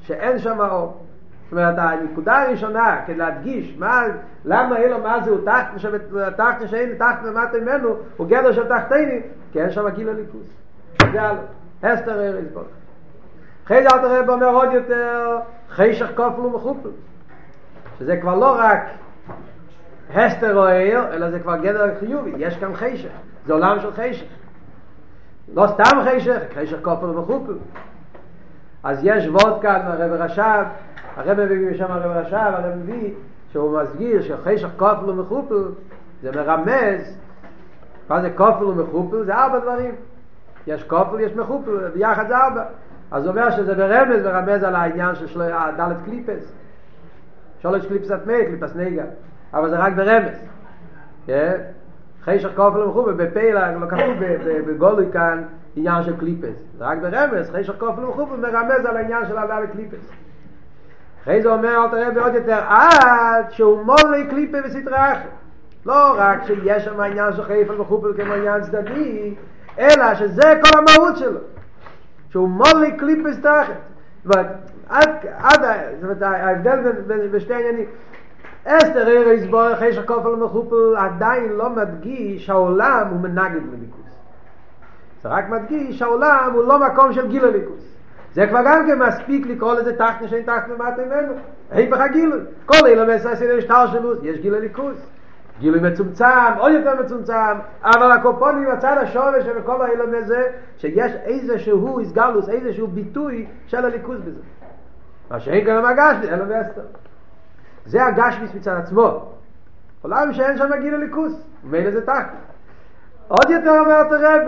שאין 0.00 0.38
שם 0.38 0.60
אור. 0.60 1.04
זאת 1.44 1.52
אומרת, 1.52 1.74
הנקודה 1.78 2.42
הראשונה, 2.42 3.00
כדי 3.06 3.16
להדגיש 3.16 3.76
מה, 3.78 4.02
למה 4.44 4.76
אילו 4.76 4.98
מה 4.98 5.20
זה 5.24 5.30
הוא 5.30 5.38
תחת, 5.44 5.66
תחת 6.36 6.56
שאין 6.66 6.94
תחת 6.98 7.22
למטה 7.24 7.58
ממנו, 7.60 7.88
הוא 8.16 8.26
גדר 8.28 8.52
של 8.52 8.68
תחתני, 8.68 9.20
כי 9.52 9.60
אין 9.60 9.70
שם 9.70 9.88
גיל 9.88 10.08
הליכוס. 10.08 10.46
זה 11.12 11.22
על 11.22 11.36
אסתר 11.82 12.20
ארז 12.20 12.44
בו. 12.52 12.60
אחרי 13.64 13.82
זה 13.82 13.88
אלתר 13.94 14.20
רב 14.20 14.30
אומר 14.30 14.46
עוד 14.46 14.72
יותר 14.72 15.38
חשך 15.70 16.06
כופל 16.16 16.40
ומחופל. 16.40 16.88
שזה 17.98 18.16
כבר 18.16 18.34
לא 18.34 18.56
רק 18.58 18.80
הסתר 20.14 20.58
או 20.58 20.66
עיר, 20.66 21.14
אלא 21.14 21.30
זה 21.30 21.40
כבר 21.40 21.56
גדר 21.56 21.98
חיובי. 22.00 22.32
יש 22.36 22.56
כאן 22.56 22.74
חשך. 22.74 23.10
זה 23.46 23.52
עולם 23.52 23.80
של 23.80 23.92
חשך. 23.92 24.26
לא 25.54 25.66
סתם 25.66 25.98
חשך, 26.04 26.42
חשך 26.54 26.76
כופל 26.82 27.04
ומחופל. 27.04 27.54
אז 28.82 28.98
יש 29.02 29.26
וורד 29.26 29.62
כאן 29.62 29.80
הרב 29.84 30.12
רשב, 30.12 30.64
הרב 31.16 31.40
מביא 31.40 31.70
משם 31.70 31.86
הרב 31.88 32.10
רשב, 32.10 32.36
הרב 32.36 32.76
מביא 32.76 33.14
שהוא 33.52 33.80
מסגיר 33.80 34.22
שחשך 34.22 34.68
כופל 34.76 35.10
ומחופל 35.10 35.64
זה 36.22 36.30
מרמז 36.32 37.18
מה 38.08 38.20
זה 38.20 38.30
כופל 38.36 38.64
ומחופל? 38.64 39.24
זה 39.24 39.34
ארבע 39.34 39.58
דברים. 39.58 39.94
יש 40.68 40.84
כופל, 40.84 41.20
יש 41.20 41.32
מחופל, 41.36 41.88
ביחד 41.94 42.28
זה 42.28 42.36
ארבע. 42.36 42.64
אז 43.10 43.24
הוא 43.24 43.30
אומר 43.30 43.50
שזה 43.50 43.74
ברמז 43.74 44.20
ורמז 44.24 44.62
על 44.62 44.74
העניין 44.74 45.14
של 45.14 45.26
של 45.26 45.42
דלת 45.76 45.96
קליפס. 46.04 46.52
שלוש 47.58 47.86
קליפס 47.86 48.10
את 48.10 48.26
מי, 48.26 48.46
קליפס 48.46 48.76
נגע. 48.76 49.04
אבל 49.54 49.70
זה 49.70 49.78
רק 49.78 49.92
ברמז. 49.92 50.44
חשך 52.24 52.48
כופל 52.56 52.78
ומחופל, 52.78 53.12
בפיילה, 53.12 53.72
לא 53.72 53.86
כתוב 53.86 54.14
בגולוי 54.66 55.06
כאן 55.12 55.42
עניין 55.76 56.02
של 56.02 56.16
קליפס. 56.16 56.62
זה 56.78 56.84
רק 56.84 56.98
ברמז, 56.98 57.50
חשך 57.50 57.74
כופל 57.78 58.04
ומחופל 58.04 58.36
מרמז 58.36 58.86
על 58.86 58.96
העניין 58.96 59.26
של 59.28 59.38
הדלת 59.38 59.70
קליפס. 59.72 60.12
אחרי 61.22 61.42
זה 61.42 61.48
אומר 61.48 61.84
אל 61.84 61.90
תראה 61.90 62.10
בעוד 62.10 62.34
יותר, 62.34 62.58
עד 62.68 63.50
שהוא 63.50 63.84
מולי 63.84 64.26
קליפה 64.30 64.58
וסטרה 64.64 65.12
אחרת. 65.12 65.28
לא 65.86 66.14
רק 66.16 66.44
שיש 66.44 66.84
שם 66.84 67.00
העניין 67.00 67.32
של 67.32 67.42
חיפה 67.42 67.80
וחופל 67.80 68.12
כמו 68.16 68.34
עניין 68.34 68.60
צדדי, 68.60 69.34
אלא 69.78 70.14
שזה 70.14 70.60
כל 70.62 70.78
המהות 70.78 71.16
שלו. 71.16 71.40
שהוא 72.30 72.48
מולי 72.48 72.92
קליפס 72.96 73.38
תחת. 73.40 73.72
עד, 74.88 75.10
עד, 75.38 75.60
זאת 76.00 76.02
אומרת, 76.02 76.22
ההבדל 76.22 77.28
בשתי 77.32 77.54
העניינים. 77.54 77.86
אסתר 78.64 79.06
עיר 79.06 79.28
יסבור 79.28 79.72
אחרי 79.72 79.92
שכופל 79.92 80.28
ומחופל 80.28 80.96
עדיין 80.96 81.52
לא 81.52 81.70
מדגיש 81.70 82.46
שהעולם 82.46 83.06
הוא 83.10 83.20
מנגד 83.20 83.60
לליכוס. 83.72 84.08
זה 85.22 85.28
רק 85.28 85.48
מדגיש 85.48 85.98
שהעולם 85.98 86.50
הוא 86.54 86.64
לא 86.64 86.78
מקום 86.78 87.12
של 87.12 87.28
גיל 87.28 87.44
הליכוס. 87.44 87.94
זה 88.34 88.46
כבר 88.46 88.60
גם 88.64 88.86
כן 88.86 88.98
מספיק 88.98 89.46
לקרוא 89.46 89.74
לזה 89.74 89.96
תחת 89.96 90.22
נשאין 90.22 90.42
תחת 90.42 90.68
למטה 90.68 91.02
ממנו. 91.06 91.32
היפך 91.70 92.00
הגילוי. 92.00 92.40
כל 92.66 92.86
אילו 92.86 93.06
מסעשי 93.14 93.60
שטר 93.60 93.86
שלו, 93.86 94.24
יש 94.24 94.38
גיל 94.38 94.54
הליכוס. 94.54 94.96
גילוי 95.58 95.80
מצומצם, 95.80 96.52
עוד 96.58 96.72
יותר 96.72 97.02
מצומצם, 97.02 97.58
אבל 97.84 98.12
הקופונים 98.12 98.70
הצד 98.70 98.96
השורש 99.02 99.44
של 99.44 99.62
כל 99.62 99.82
האילון 99.82 100.14
הזה, 100.14 100.50
שיש 100.76 101.12
איזשהו 101.12 101.98
איסגלוס, 101.98 102.48
איזשהו 102.48 102.86
ביטוי 102.86 103.46
של 103.66 103.84
הליכוז 103.84 104.20
בזה. 104.20 104.40
מה 105.30 105.40
שאין 105.40 105.64
כאן 105.64 105.76
המגשמי, 105.76 106.32
אלו 106.32 106.48
ואסתר. 106.48 106.82
זה 107.86 108.06
הגשמיס 108.06 108.54
מצד 108.54 108.76
עצמו. 108.76 109.32
עולם 110.02 110.32
שאין 110.32 110.56
שם 110.56 110.70
גיל 110.80 110.94
הליכוז, 110.94 111.46
מילא 111.64 111.90
זה 111.90 112.06
תחת. 112.06 112.28
עוד 113.28 113.50
יותר 113.50 113.80
אומר 113.80 114.00
את 114.00 114.12
הרב, 114.12 114.40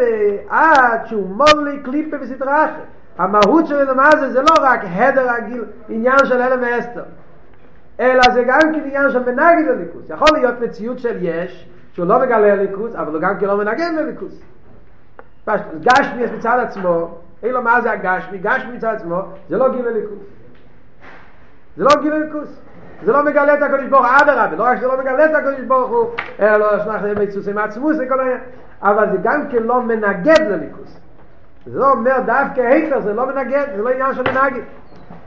עד 0.49 1.07
שהוא 1.07 1.29
מולי 1.29 1.81
קליפה 1.83 2.19
בסדרה 2.19 2.65
אחרת. 2.65 2.87
המהות 3.19 3.67
של 3.67 3.93
מה 3.95 4.11
זה, 4.17 4.43
לא 4.43 4.55
רק 4.61 4.81
הדר 4.85 5.31
הגיל, 5.31 5.65
עניין 5.89 6.19
של 6.25 6.43
אלו 6.43 6.63
ואסתר. 6.63 7.05
אלא 8.01 8.23
זה 8.35 8.43
גם 8.47 8.61
כן 8.61 8.81
עניין 8.85 9.11
של 9.11 9.19
מנגד 9.19 9.69
לליכוס. 9.69 10.11
יכול 10.11 10.29
להיות 10.39 10.61
מציאות 10.61 10.99
של 10.99 11.17
יש, 11.21 11.69
שהוא 11.93 12.07
לא 12.07 12.19
מגלה 12.19 12.57
לליכוס, 12.57 12.95
אבל 12.95 13.13
הוא 13.13 13.21
גם 13.21 13.39
כן 13.39 13.47
לא 13.47 13.57
מנגד 13.57 13.91
לליכוס. 13.99 14.43
גשמי 15.81 16.23
יש 16.23 16.31
מצד 16.31 16.59
עצמו, 16.63 17.19
אין 17.43 17.53
לו 17.53 17.63
מה 17.63 17.81
זה 17.81 17.93
הגשמי, 17.93 18.39
גשמי 18.39 18.73
מצד 18.73 18.95
עצמו, 18.95 19.23
זה 19.49 19.59
לא 19.59 19.73
גיל 19.73 19.89
לליכוס. 19.89 20.19
זה 21.77 21.85
לא 21.85 21.91
גיל 22.03 22.15
לליכוס. 22.15 22.61
זה 23.05 23.13
לא 23.13 23.25
מגלה 23.25 23.55
את 23.55 23.63
הקודש 23.63 23.85
ברוך 23.85 24.07
הוא 24.07 24.17
אדרבה, 24.23 24.57
לא 24.57 24.65
רק 24.65 24.79
שזה 24.79 24.87
לא 24.87 24.99
מגלה 24.99 25.25
את 25.25 25.35
הקודש 25.35 25.61
ברוך 25.61 25.91
הוא, 25.91 26.11
אלא 26.41 26.59
לא 26.59 26.85
שלח 26.85 27.03
להם 27.03 27.23
מצוסי 27.23 27.53
מעצמוס 27.53 27.97
וכל 28.01 28.21
העניין, 28.21 28.41
אבל 28.83 29.11
זה 29.13 29.19
גם 29.23 29.49
כן 29.49 29.63
לא 29.63 29.83
מנגד 29.83 30.41
לליכוס. 30.41 31.01
זה 31.67 31.79
לא 31.79 31.91
אומר 31.91 32.21
דווקא 32.27 32.61
היפר, 32.61 33.01
זה 33.01 33.13
לא 33.13 33.27
מנגד, 33.27 33.65
זה 33.77 33.83
לא 33.83 33.91
עניין 33.91 34.15
של 34.15 34.23
מנגד. 34.23 34.63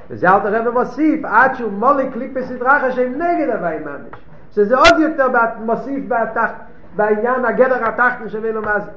וזה 0.10 0.30
אל 0.30 0.40
תראה 0.40 0.62
במוסיף, 0.62 1.26
עד 1.26 1.56
שהוא 1.56 1.72
מולי 1.72 2.10
קליפי 2.12 2.44
סדרחה 2.44 2.92
שהם 2.92 3.14
נגד 3.22 3.50
הווי 3.50 3.80
ממש. 3.80 4.22
שזה 4.52 4.78
עוד 4.78 5.00
יותר 5.00 5.28
מוסיף 5.60 6.04
בתחת, 6.08 6.56
בעניין 6.96 7.46
הגדר 7.46 7.86
התחתן 7.86 8.30
שווה 8.30 8.52
לו 8.52 8.62
מה 8.62 8.80
זה. 8.80 8.92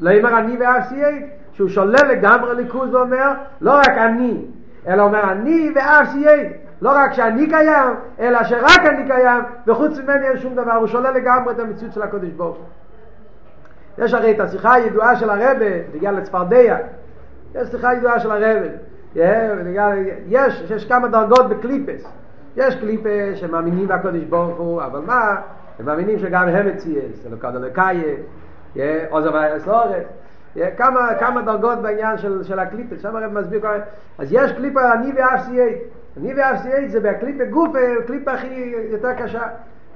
לא 0.00 0.10
אומר 0.18 0.38
אני 0.38 0.56
ואפסיי, 0.60 1.28
שהוא 1.52 1.68
שולל 1.68 2.06
לגמרי 2.08 2.54
ליכוז 2.54 2.94
ואומר, 2.94 3.32
לא 3.60 3.72
רק 3.72 3.88
אני, 3.88 4.44
אלא 4.86 5.02
אומר 5.02 5.32
אני 5.32 5.72
ואפסיי. 5.74 6.52
לא 6.82 6.90
רק 6.90 7.12
שאני 7.12 7.48
קיים, 7.48 7.94
אלא 8.20 8.44
שרק 8.44 8.80
אני 8.86 9.06
קיים, 9.06 9.42
וחוץ 9.66 9.98
ממני 9.98 10.28
אין 10.28 10.38
שום 10.38 10.54
דבר, 10.54 10.72
הוא 10.72 10.86
שולל 10.86 11.10
לגמרי 11.10 11.52
את 11.52 11.58
המציאות 11.58 11.92
של 11.92 12.02
הקודש 12.02 12.30
ברוך 12.30 12.58
יש 13.98 14.14
הרי 14.14 14.30
את 14.30 14.40
השיחה 14.40 14.74
הידועה 14.74 15.16
של 15.16 15.30
הרבה, 15.30 15.66
בגלל 15.92 16.14
לצפרדיה, 16.14 16.78
יש 17.54 17.68
שיחה 17.68 17.94
ידועה 17.94 18.20
של 18.20 18.30
הרבה, 18.30 18.68
יש, 19.14 20.70
יש 20.70 20.84
כמה 20.84 21.08
דרגות 21.08 21.48
בקליפס. 21.48 22.12
יש 22.56 22.76
קליפס 22.76 23.34
שמאמינים 23.34 23.88
בקודש 23.88 24.24
ברוך 24.24 24.58
הוא, 24.58 24.82
אבל 24.82 25.00
מה? 25.00 25.36
הם 25.78 25.86
מאמינים 25.86 26.18
שגם 26.18 26.48
הם 26.48 26.68
מציאס, 26.68 27.26
אלו 27.26 27.38
קודם 27.40 27.62
לקאיה, 27.62 28.14
עוזר 29.10 29.34
והסורת. 29.34 30.06
כמה, 30.76 31.14
כמה 31.20 31.42
דרגות 31.42 31.78
בעניין 31.78 32.18
של, 32.18 32.44
של 32.44 32.58
הקליפס, 32.58 33.02
שם 33.02 33.16
הרב 33.16 33.32
מסביר 33.32 33.60
כל 33.60 33.68
אז 34.18 34.28
יש 34.30 34.52
קליפה 34.52 34.92
אני 34.92 35.12
ואפסיי, 35.16 35.78
אני 36.16 36.34
ואפסיי 36.34 36.88
זה 36.88 37.00
בקליפה 37.00 37.44
גוף, 37.44 37.70
קליפה 38.06 38.32
הכי 38.32 38.74
יותר 38.90 39.12
קשה. 39.12 39.42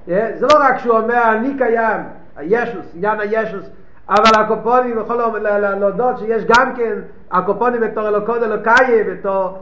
זה 0.06 0.40
לא 0.40 0.58
רק 0.60 0.78
שהוא 0.78 0.98
אומר 0.98 1.22
אני 1.32 1.54
קיים, 1.58 2.00
הישוס, 2.36 2.92
עניין 2.94 3.20
הישוס, 3.20 3.70
אבל 4.08 4.42
הקופונים 4.42 4.98
יכול 4.98 5.16
להודות 5.56 6.18
שיש 6.18 6.44
גם 6.44 6.76
כן 6.76 6.98
הקופונים 7.30 7.80
בתור 7.80 8.08
אלוקוד 8.08 8.42
אלוקאי 8.42 9.04
בתור 9.04 9.58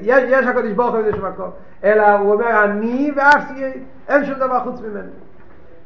יש, 0.00 0.24
יש 0.26 0.46
הקדוש 0.46 0.72
ברוך 0.72 0.94
הוא 0.94 1.02
באיזשהו 1.02 1.26
מקום. 1.28 1.50
אלא 1.84 2.10
הוא 2.10 2.32
אומר 2.32 2.64
אני 2.64 3.12
ואף 3.16 3.44
אין 4.08 4.24
שום 4.24 4.34
דבר 4.34 4.60
חוץ 4.60 4.80
ממנו 4.80 5.10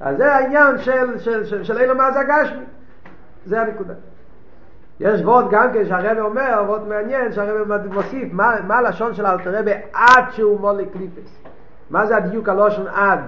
אז 0.00 0.16
זה 0.16 0.34
העניין 0.34 0.78
של, 0.78 1.18
של, 1.18 1.44
של, 1.44 1.64
של 1.64 1.78
אילו 1.78 1.94
מה 1.94 2.12
זה 2.12 2.20
הגשמי 2.20 2.64
זה 3.46 3.60
הנקודה. 3.60 3.94
יש 5.00 5.20
וורד 5.20 5.44
גם 5.50 5.72
כן 5.72 5.86
שהרבא 5.86 6.20
אומר, 6.20 6.62
וורד 6.66 6.88
מעניין 6.88 7.32
שהרבא 7.32 7.76
מוסיף 7.92 8.32
מה, 8.32 8.54
מה 8.66 8.78
הלשון 8.78 9.14
של 9.14 9.26
אלתרבא 9.26 9.72
עד 9.92 10.24
שהוא 10.30 10.60
מולי 10.60 10.86
קליפס 10.86 11.38
מה 11.90 12.06
זה 12.06 12.16
הדיוק 12.16 12.48
הלושן 12.48 12.86
עד? 12.86 13.20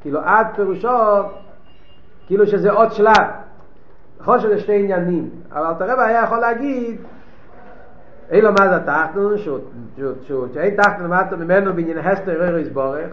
כאילו 0.00 0.20
עד 0.20 0.46
פירושו 0.56 1.22
כאילו 2.26 2.46
שזה 2.46 2.70
עוד 2.70 2.92
שלב 2.92 3.45
נכון 4.20 4.40
שזה 4.40 4.58
שתי 4.58 4.78
עניינים 4.78 5.30
אבל 5.52 5.66
אלתרבא 5.66 6.02
היה 6.02 6.22
יכול 6.22 6.38
להגיד 6.38 6.96
אילו 8.30 8.52
מה 8.52 8.68
זה 8.68 8.86
תחתון 8.86 9.34
שאין 10.54 10.76
תחתון 10.76 11.04
למטה 11.04 11.36
ממנו 11.36 11.72
בעניין 11.72 11.98
הסתר 11.98 12.42
ערער 12.42 12.58
יסבורך 12.58 13.10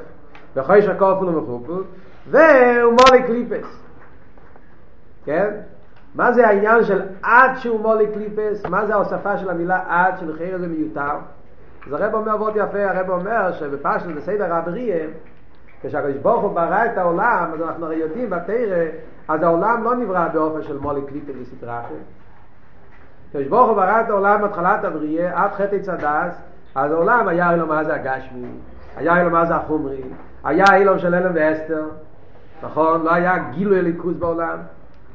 וחוי 0.55 0.81
שקופל 0.81 1.25
ומחופל 1.25 1.83
והוא 2.29 2.93
מולי 2.93 3.23
קליפס 3.27 3.83
כן? 5.25 5.49
מה 6.15 6.33
זה 6.33 6.47
העניין 6.47 6.83
של 6.83 7.01
עד 7.23 7.51
שהוא 7.57 7.79
מולי 7.79 8.07
קליפס? 8.13 8.65
מה 8.65 8.85
זה 8.85 8.93
ההוספה 8.93 9.37
של 9.37 9.49
המילה 9.49 9.79
עד 9.87 10.13
שלחייר 10.19 10.57
זה 10.57 10.67
מיותר? 10.67 11.15
אז 11.87 11.93
הרב 11.93 12.13
אומר 12.13 12.31
עבוד 12.31 12.53
יפה, 12.55 12.89
הרב 12.89 13.09
אומר 13.09 13.51
שבפשט 13.51 14.05
בסדר 14.15 14.53
הבריאה 14.53 15.05
כשהקדוש 15.81 16.17
ברוך 16.17 16.41
הוא 16.41 16.53
ברא 16.53 16.85
את 16.85 16.97
העולם 16.97 17.51
אז 17.53 17.61
אנחנו 17.61 17.85
הרי 17.85 17.95
יודעים 17.95 18.29
בתרא 18.29 18.85
אז 19.27 19.43
העולם 19.43 19.83
לא 19.83 19.95
נברא 19.95 20.27
באופן 20.33 20.63
של 20.63 20.77
מולי 20.77 21.01
קליפס 21.07 21.33
וסדרה 21.41 21.81
כשהקדוש 23.29 23.47
ברוך 23.47 23.67
הוא 23.67 23.75
ברא 23.75 24.01
את 24.01 24.09
העולם 24.09 24.41
בהתחלת 24.41 24.83
הבריאה 24.83 25.43
עד 25.43 25.51
חטא 25.51 25.79
צדס 25.79 26.35
אז 26.75 26.91
העולם 26.91 27.27
היה 27.27 27.53
אלו 27.53 27.67
מה 27.67 27.83
זה 27.83 27.95
הגשמי? 27.95 28.47
היה 28.95 29.21
אלו 29.21 29.29
מה 29.31 29.45
זה 29.45 29.55
החומרי? 29.55 30.01
היה 30.43 30.65
אילום 30.75 30.99
של 30.99 31.15
אלם 31.15 31.31
ואסתר 31.35 31.83
נכון? 32.63 33.03
לא 33.03 33.13
היה 33.13 33.37
גילוי 33.51 33.79
הליכוז 33.79 34.17
בעולם. 34.17 34.57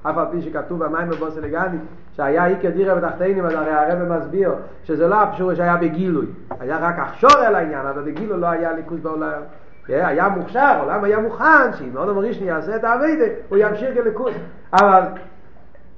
אף 0.03 0.19
על 0.19 0.27
פי 0.31 0.43
שכתוב 0.43 0.85
במים 0.85 1.11
בבוסר 1.11 1.41
לגני 1.41 1.79
שהיה 2.17 2.47
איקר 2.47 2.71
דירה 2.71 2.95
בתחתינים 2.95 3.45
אז 3.45 3.53
הרי 3.53 3.71
הרב 3.71 4.19
מסביר 4.19 4.53
שזה 4.85 5.09
לא 5.09 5.23
הפשור 5.23 5.55
שהיה 5.55 5.77
בגילוי. 5.77 6.27
היה 6.61 6.79
רק 6.79 6.99
אחשור 6.99 7.39
על 7.47 7.55
העניין 7.55 7.87
אבל 7.87 8.03
בגילוי 8.03 8.41
לא 8.41 8.47
היה 8.47 8.73
ליכוז 8.73 9.01
בעולם 9.01 9.41
היה 9.89 10.29
מוכשר, 10.29 10.61
העולם 10.61 11.05
היה 11.05 11.19
מוכן 11.19 11.73
שאם 11.79 11.97
עוד 11.97 12.09
המרישני 12.09 12.47
יעשה 12.47 12.77
את 12.77 12.85
העבידה 12.85 13.25
הוא 13.49 13.59
ימשיך 13.59 13.95
כליכוז 13.95 14.35
אבל 14.73 15.03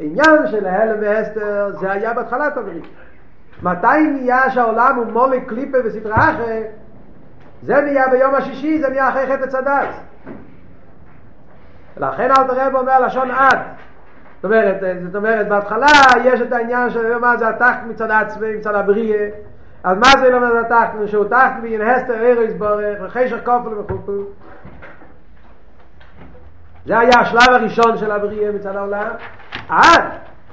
עניין 0.00 0.47
של 0.47 0.66
ההלם 0.66 0.99
ואסתר 1.00 1.70
זה 1.80 1.92
היה 1.92 2.14
בהתחלת 2.14 2.56
הברית 2.56 2.85
מתי 3.62 4.00
נהיה 4.12 4.50
שהעולם 4.50 4.97
הוא 4.97 5.06
מולי 5.06 5.40
קליפה 5.40 5.78
וסדרה 5.85 6.30
אחרת 6.30 6.66
זה 7.62 7.80
נהיה 7.80 8.09
ביום 8.09 8.35
השישי 8.35 8.78
זה 8.80 8.88
נהיה 8.88 9.09
אחרי 9.09 9.26
חטא 9.26 9.47
צדס 9.47 10.00
לכן 11.97 12.30
אל 12.30 12.47
תראה 12.47 12.66
אומר 12.66 13.00
לשון 13.00 13.30
עד. 13.30 13.59
זאת 14.37 14.44
אומרת, 14.44 14.82
זאת 15.06 15.14
אומרת, 15.14 15.49
בהתחלה 15.49 15.87
יש 16.25 16.40
את 16.40 16.52
העניין 16.52 16.90
של 16.90 17.18
מה 17.18 17.37
זה 17.37 17.49
התחת 17.49 17.80
מצד 17.88 18.11
עצמי, 18.11 18.56
מצד 18.56 18.75
הבריאה, 18.75 19.28
אז 19.84 19.99
מה 19.99 20.20
זה 20.20 20.30
לא 20.30 20.40
מה 20.40 20.50
זה 20.50 20.60
התחת? 20.60 20.90
שהוא 21.06 21.25
תחת 21.25 21.52
בין 21.62 21.80
הסתר 21.80 22.14
ארז 22.14 22.54
בורך, 22.54 22.99
וחשך 23.02 23.37
כופל 23.44 23.78
וחופל. 23.78 24.22
זה 26.87 26.99
היה 26.99 27.20
השלב 27.20 27.54
הראשון 27.54 27.96
של 27.96 28.10
הבריאה 28.10 28.52
מצד 28.52 28.76
העולם. 28.76 29.06
עד, 29.68 30.02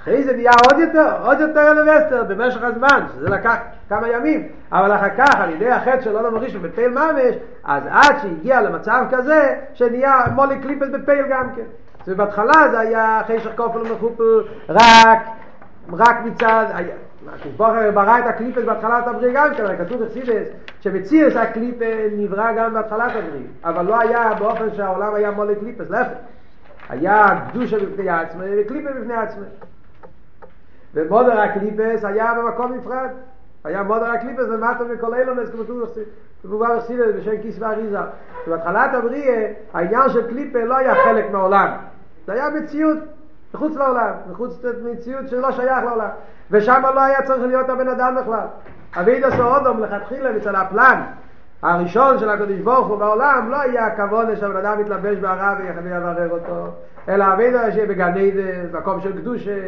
אחרי 0.01 0.23
זה 0.23 0.35
נהיה 0.35 0.51
עוד 0.71 0.79
יותר, 0.79 1.15
עוד 1.23 1.39
יותר 1.39 1.71
אלווסטר 1.71 2.23
במשך 2.23 2.63
הזמן, 2.63 3.05
שזה 3.15 3.29
לקח 3.29 3.55
כמה 3.89 4.07
ימים, 4.09 4.47
אבל 4.71 4.95
אחר 4.95 5.09
כך 5.17 5.35
על 5.35 5.49
ידי 5.49 5.69
החטא 5.69 6.01
של 6.01 6.15
עולם 6.15 6.35
הראשון 6.35 6.61
בפייל 6.61 6.89
ממש, 6.89 7.35
אז 7.63 7.83
עד 7.89 8.17
שהגיע 8.21 8.61
למצב 8.61 9.03
כזה, 9.11 9.55
שנהיה 9.73 10.23
מלא 10.35 10.59
קליפות 10.59 10.87
בפועל 10.89 11.25
גם 11.29 11.49
כן. 11.55 11.61
ובהתחלה 12.07 12.69
זה 12.71 12.79
היה 12.79 13.21
חושך 13.27 13.49
כפול 13.55 13.79
ומכופל 13.79 14.41
רק, 14.69 15.19
רק 15.93 16.17
מצד, 16.25 16.65
כשהבורא 17.35 17.91
ברא 17.91 18.19
את 18.19 18.25
הקליפות 18.27 18.63
בהתחלת 18.63 19.07
הבריאה 19.07 19.31
גם 19.33 19.49
כן, 19.57 19.85
כתוב 19.85 20.03
בחסידות 20.03 20.47
שמציאות 20.81 21.35
הקליפה 21.35 21.75
נברא 22.17 22.51
גם 22.57 22.73
בהתחלת 22.73 23.11
הבריאה, 23.15 23.47
אבל 23.63 23.85
לא 23.85 23.99
היה 23.99 24.33
באופן 24.39 24.75
שהעולם 24.75 25.15
היה 25.15 25.31
מלא 25.31 25.55
קליפות, 25.55 25.89
להפך, 25.89 26.17
היה 26.89 27.39
קדושה 27.51 27.77
בפני 27.79 28.09
עצמו 28.09 28.45
וקליפה 28.57 28.89
בפני 28.91 29.13
עצמו. 29.13 29.45
ומדור 30.93 31.39
הקליפות 31.39 32.05
היה 32.05 32.33
במקום 32.33 32.73
נפרד, 32.73 33.09
היה 33.63 33.83
מודר 33.83 34.05
הקליפס 34.05 34.43
למטה 34.43 34.83
מכל 34.83 35.13
אילומס 35.13 35.49
כמו 35.49 35.63
כתוב 35.63 35.83
בחסידס 36.43 37.15
בשם 37.15 37.41
כיס 37.41 37.55
ואריזה. 37.59 37.99
בהתחלת 38.47 38.93
הבריא 38.93 39.47
העניין 39.73 40.09
של 40.09 40.27
קליפה 40.27 40.59
לא 40.63 40.77
היה 40.77 40.95
חלק 40.95 41.31
מהעולם, 41.31 41.71
זה 42.25 42.33
היה 42.33 42.49
מציאות 42.49 42.97
מחוץ 43.57 43.75
לעולם, 43.75 44.11
מחוץ 44.31 44.63
למציאות 44.63 45.27
שלא 45.27 45.51
שייך 45.51 45.83
לעולם. 45.85 46.09
ושם 46.51 46.81
לא 46.95 47.01
היה 47.01 47.21
צריך 47.21 47.43
להיות 47.43 47.69
הבן 47.69 47.87
אדם 47.87 48.15
בכלל. 48.21 48.45
אבידע 48.99 49.31
סאודום 49.31 49.83
לכתחילה 49.83 50.31
מצד 50.31 50.55
הפלן 50.55 51.01
הראשון 51.63 52.19
של 52.19 52.29
הקדוש 52.29 52.59
ברוך 52.59 52.87
הוא 52.87 52.97
בעולם 52.97 53.51
לא 53.51 53.61
היה 53.61 53.85
הכבוד 53.85 54.35
שהבן 54.35 54.57
אדם 54.57 54.81
יתלבש 54.81 55.17
בערב 55.17 55.57
ויברר 55.83 56.29
אותו, 56.31 56.67
אלא 57.09 57.25
אבידע 57.33 57.71
שיהיה 57.71 57.87
בגן 57.87 58.07
עדן, 58.17 58.77
מקום 58.79 59.01
של 59.01 59.21
קדושה, 59.21 59.59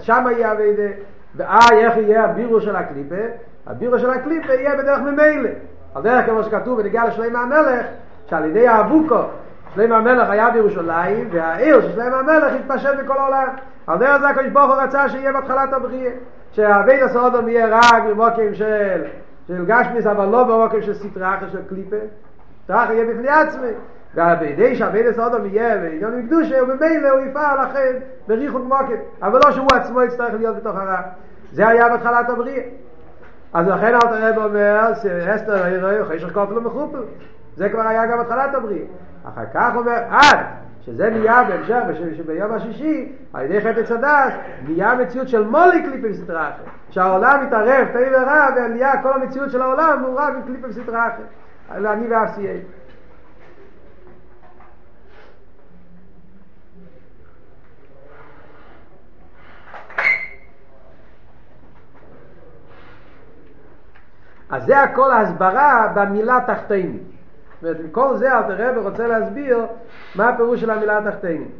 שם 0.00 0.24
יהיה 0.30 0.52
אבידע, 0.52 0.88
ואי 1.36 1.84
איך 1.84 1.96
יהיה 1.96 2.24
הבירו 2.24 2.60
של 2.60 2.76
הקליפה? 2.76 3.24
הבירו 3.66 3.98
של 3.98 4.10
הקליפה 4.10 4.52
יהיה 4.52 4.76
בדרך 4.76 5.00
ממילא. 5.00 5.50
על 5.94 6.02
דרך 6.02 6.26
כמו 6.26 6.44
שכתוב 6.44 6.80
בנגיע 6.82 7.04
לשלמה 7.04 7.40
המלך, 7.40 7.86
שעל 8.26 8.44
ידי 8.44 8.68
האבוקו 8.68 9.22
שלם 9.74 9.92
המלך 9.92 10.30
היה 10.30 10.50
בירושלים, 10.50 11.28
והעיר 11.32 11.80
של 11.80 11.92
שלם 11.92 12.14
המלך 12.14 12.52
התפשט 12.52 12.94
בכל 13.04 13.18
העולם. 13.18 13.48
על 13.86 13.98
דרך 13.98 14.20
זה 14.20 14.28
הקדוש 14.28 14.50
ברוך 14.50 14.72
הוא 14.72 14.82
רצה 14.82 15.08
שיהיה 15.08 15.32
בהתחלת 15.32 15.72
הבריאה. 15.72 16.12
שהבית 16.52 17.02
הסעודום 17.02 17.48
יהיה 17.48 17.66
רק 17.70 18.02
במוקים 18.08 18.54
של, 18.54 19.04
של 19.48 19.64
גשמיס, 19.66 20.06
אבל 20.06 20.26
לא 20.26 20.44
במוקים 20.44 20.82
של 20.82 20.94
סטרחה 20.94 21.48
של 21.52 21.58
קליפה. 21.68 21.96
סטרחה 22.64 22.94
יהיה 22.94 23.14
בפני 23.14 23.28
עצמי. 23.28 23.68
ובידי 24.14 24.76
שהבית 24.76 25.06
הסעודום 25.06 25.46
יהיה 25.46 25.76
בעניון 25.76 26.18
מקדושה, 26.18 26.62
ובמילא 26.62 27.08
הוא 27.08 27.20
יפעל 27.20 27.64
לכן 27.64 27.96
בריחוק 28.28 28.62
מוקים. 28.64 28.96
אבל 29.22 29.40
לא 29.44 29.52
שהוא 29.52 29.66
עצמו 29.74 30.02
יצטרך 30.02 30.34
להיות 30.38 30.56
בתוך 30.56 30.76
הרע. 30.76 31.00
זה 31.52 31.68
היה 31.68 31.88
בהתחלת 31.88 32.30
הבריאה. 32.30 32.62
אז 33.52 33.68
לכן 33.68 33.94
אל 33.94 34.00
תראה 34.00 34.38
ואומר, 34.38 34.92
אסתר 35.34 35.62
העיר 35.64 36.04
חשך 36.04 36.32
כופל 36.34 36.58
ומחופל. 36.58 36.98
זה 37.56 37.68
כבר 37.68 37.80
היה 37.88 38.06
גם 38.06 38.20
התחלת 38.20 38.54
הבריאה. 38.54 38.86
אחר 39.24 39.44
כך 39.54 39.72
אומר 39.76 40.04
עד 40.10 40.38
שזה 40.86 41.10
נהיה 41.10 41.44
בהמשך 41.44 41.80
ביום 42.26 42.52
השישי 42.52 43.12
על 43.32 43.44
ידי 43.44 43.60
חטא 43.60 43.82
צדס 43.82 44.34
נהיה 44.68 44.94
מציאות 44.94 45.28
של 45.28 45.44
מולי 45.44 45.82
קליפים 45.82 46.14
סדרה 46.14 46.48
אחרת 46.48 46.66
שהעולם 46.90 47.46
מתערב 47.46 47.88
תאי 47.92 48.14
ורע 48.14 48.46
ונהיה 48.56 49.02
כל 49.02 49.12
המציאות 49.12 49.50
של 49.50 49.62
העולם 49.62 50.02
הוא 50.06 50.20
רק 50.20 50.34
קליפים 50.46 50.72
סדרה 50.72 51.08
אחרת 51.08 51.86
אני 51.86 52.06
ואף 52.08 52.34
סייג 52.34 52.60
אז 64.50 64.66
זה 64.66 64.80
הכל 64.80 65.12
הסברה 65.12 65.92
במילה 65.94 66.40
תחתינים 67.64 67.70
אומרת, 67.70 67.84
עם 67.84 67.90
כל 67.90 68.16
זה 68.16 68.38
אלתר 68.38 68.70
רבי 68.70 68.80
רוצה 68.80 69.06
להסביר 69.06 69.58
מה 70.14 70.28
הפירוש 70.28 70.60
של 70.60 70.70
המילה 70.70 70.98
התחתינים. 70.98 71.50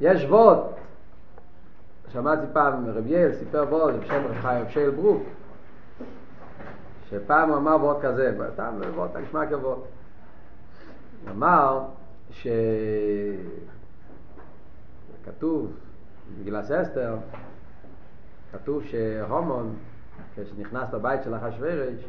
יש 0.00 0.24
ווד, 0.24 0.58
שמעתי 2.12 2.46
פעם 2.52 2.86
רב 2.86 3.06
יאל 3.06 3.32
סיפר 3.32 3.64
ווד 3.68 4.00
בשם 4.00 4.14
רב 4.14 4.40
חיים 4.42 4.64
שייל 4.68 4.90
ברוק 4.90 5.22
שפעם 7.14 7.48
הוא 7.48 7.56
אמר 7.56 7.76
ועוד 7.80 8.02
כזה, 8.02 8.38
סתם 8.52 8.74
ועוד, 8.94 9.10
נשמע 9.16 9.46
כבוד. 9.46 9.82
אמר 11.30 11.80
שכתוב 15.22 15.72
בגילס 16.40 16.70
אסתר, 16.70 17.16
כתוב 18.52 18.84
שהומון, 18.84 19.74
כשנכנס 20.36 20.92
לבית 20.92 21.22
של 21.22 21.34
אחשוורש, 21.34 22.04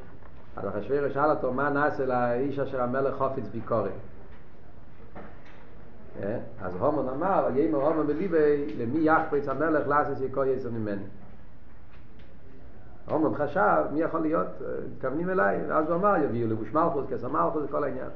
אז 0.56 0.68
אחשוורש 0.68 1.14
שאל 1.14 1.30
אותו 1.30 1.54
מה 1.54 1.70
נעשה 1.70 2.06
לאיש 2.06 2.60
אשר 2.60 2.82
המלך 2.82 3.16
חופץ 3.18 3.48
ביקורת. 3.52 3.92
אז 6.62 6.76
הומון 6.80 7.10
אמר, 7.10 7.48
יאמר 7.56 7.82
הומון 7.82 8.08
בליבי, 8.08 8.76
למי 8.78 9.00
יחפץ 9.00 9.48
המלך 9.48 9.88
לעשות 9.88 10.18
שכל 10.18 10.46
יסר 10.48 10.70
ממני. 10.70 11.04
הומון 13.10 13.36
חשב, 13.36 13.84
מי 13.92 14.02
יכול 14.02 14.22
להיות, 14.22 14.48
מתכוונים 14.94 15.30
אליי, 15.30 15.60
ואז 15.68 15.90
הוא 15.90 15.96
אמר, 15.96 16.16
יביאו 16.24 16.48
לבוש 16.48 16.74
מלכוס, 16.74 17.06
כסר 17.10 17.28
מלכוס, 17.28 17.64
כל 17.72 17.84
העניין. 17.84 18.10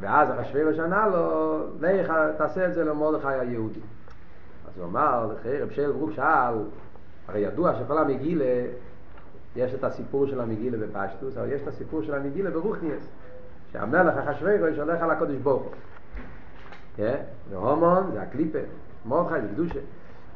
ואז 0.00 0.28
אחשוורוש 0.40 0.78
ענה 0.78 1.08
לו, 1.08 1.66
לך 1.80 2.12
תעשה 2.38 2.66
את 2.66 2.74
זה 2.74 2.84
למרדכי 2.84 3.28
היהודי. 3.28 3.80
אז 4.68 4.78
הוא 4.78 4.86
אמר, 4.86 5.30
רב 5.62 5.70
שייל 5.70 5.92
ברוך 5.92 6.12
שאל, 6.12 6.54
הרי 7.28 7.40
ידוע 7.40 7.74
שכל 7.74 7.98
המגילה, 7.98 8.64
יש 9.56 9.74
את 9.74 9.84
הסיפור 9.84 10.26
של 10.26 10.40
המגילה 10.40 10.78
בפשטוס, 10.78 11.36
אבל 11.36 11.52
יש 11.52 11.62
את 11.62 11.68
הסיפור 11.68 12.02
של 12.02 12.14
המגילה 12.14 12.50
ברוכניאס, 12.50 13.02
שהמלך 13.72 14.14
אחשוורוש 14.16 14.78
הולך 14.78 15.02
על 15.02 15.10
הקודש 15.10 15.36
ברוך 15.36 15.62
הוא. 16.96 17.06
והומון 17.50 18.10
זה 18.12 18.22
הקליפה, 18.22 18.58
מרדכי 19.06 19.40
זה 19.40 19.48
קדושה. 19.48 19.80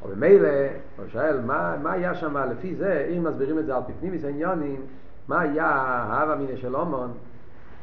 אבל 0.05 0.15
ממילא, 0.15 0.49
הוא 0.97 1.07
שואל, 1.09 1.41
מה, 1.41 1.77
מה 1.83 1.93
היה 1.93 2.15
שם 2.15 2.37
לפי 2.37 2.75
זה, 2.75 3.13
אם 3.17 3.25
מסבירים 3.25 3.59
את 3.59 3.67
זה 3.67 3.77
על 3.77 3.83
פנימיס 4.01 4.25
העניונים, 4.25 4.81
מה 5.29 5.41
היה 5.41 5.67
ההווה 5.67 6.35
מיני 6.37 6.57
של 6.57 6.75
הומון, 6.75 7.13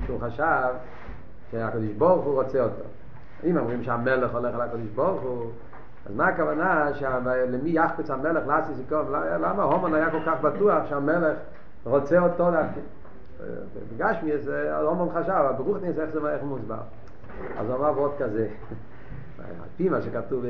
שהוא 0.06 0.20
חשב 0.22 0.68
שהקדוש 1.52 1.92
ברוך 1.98 2.26
הוא 2.26 2.42
רוצה 2.44 2.64
אותו. 2.64 2.84
אם 3.44 3.58
אומרים 3.58 3.84
שהמלך 3.84 4.32
הולך 4.32 4.56
על 4.56 4.62
הקדוש 4.62 4.88
ברוך 4.96 5.22
הוא, 5.22 5.52
אז 6.06 6.16
מה 6.16 6.28
הכוונה 6.28 6.90
למי 7.48 7.70
יחפץ 7.70 8.10
המלך 8.10 8.48
לעשי 8.48 8.72
סיכום? 8.76 9.06
למה 9.42 9.64
הומן 9.64 9.94
היה 9.94 10.12
כל 10.12 10.20
כך 10.26 10.42
בטוח 10.42 10.84
שהמלך 10.90 11.38
רוצה 11.84 12.20
אותו 12.20 12.52
דווקא? 12.52 12.82
בגשמי 13.98 14.38
זה 14.38 14.78
הומן 14.78 15.14
חשב, 15.14 15.30
אבל 15.32 15.54
ברוך 15.64 15.78
נעשה 15.82 16.02
איך 16.02 16.10
זה 16.14 16.20
מוסבר. 16.44 16.76
אז 17.58 17.70
הוא 17.70 17.76
אמר 17.76 17.92
ועוד 17.96 18.12
כזה. 18.20 18.48
על 19.50 19.70
פי 19.78 19.90
מה 19.90 20.02
שכתוב 20.02 20.46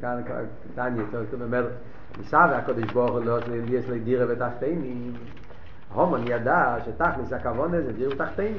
כאן, 0.00 0.20
דניה, 0.76 1.02
כתוב 1.12 1.42
במלך, 1.44 1.72
ניסה 2.18 2.46
והקדוש 2.50 2.92
ברוך 2.92 3.10
הוא 3.10 3.24
לא 3.24 3.38
יש 3.68 3.88
לי 3.88 3.98
דירה 3.98 4.26
ותחתינים. 4.28 5.12
הומן 5.94 6.20
ידע 6.26 6.76
שתכניס 6.84 7.32
הכוון 7.32 7.74
הזה 7.74 7.92
דירה 7.92 8.14
ותחתינים. 8.14 8.58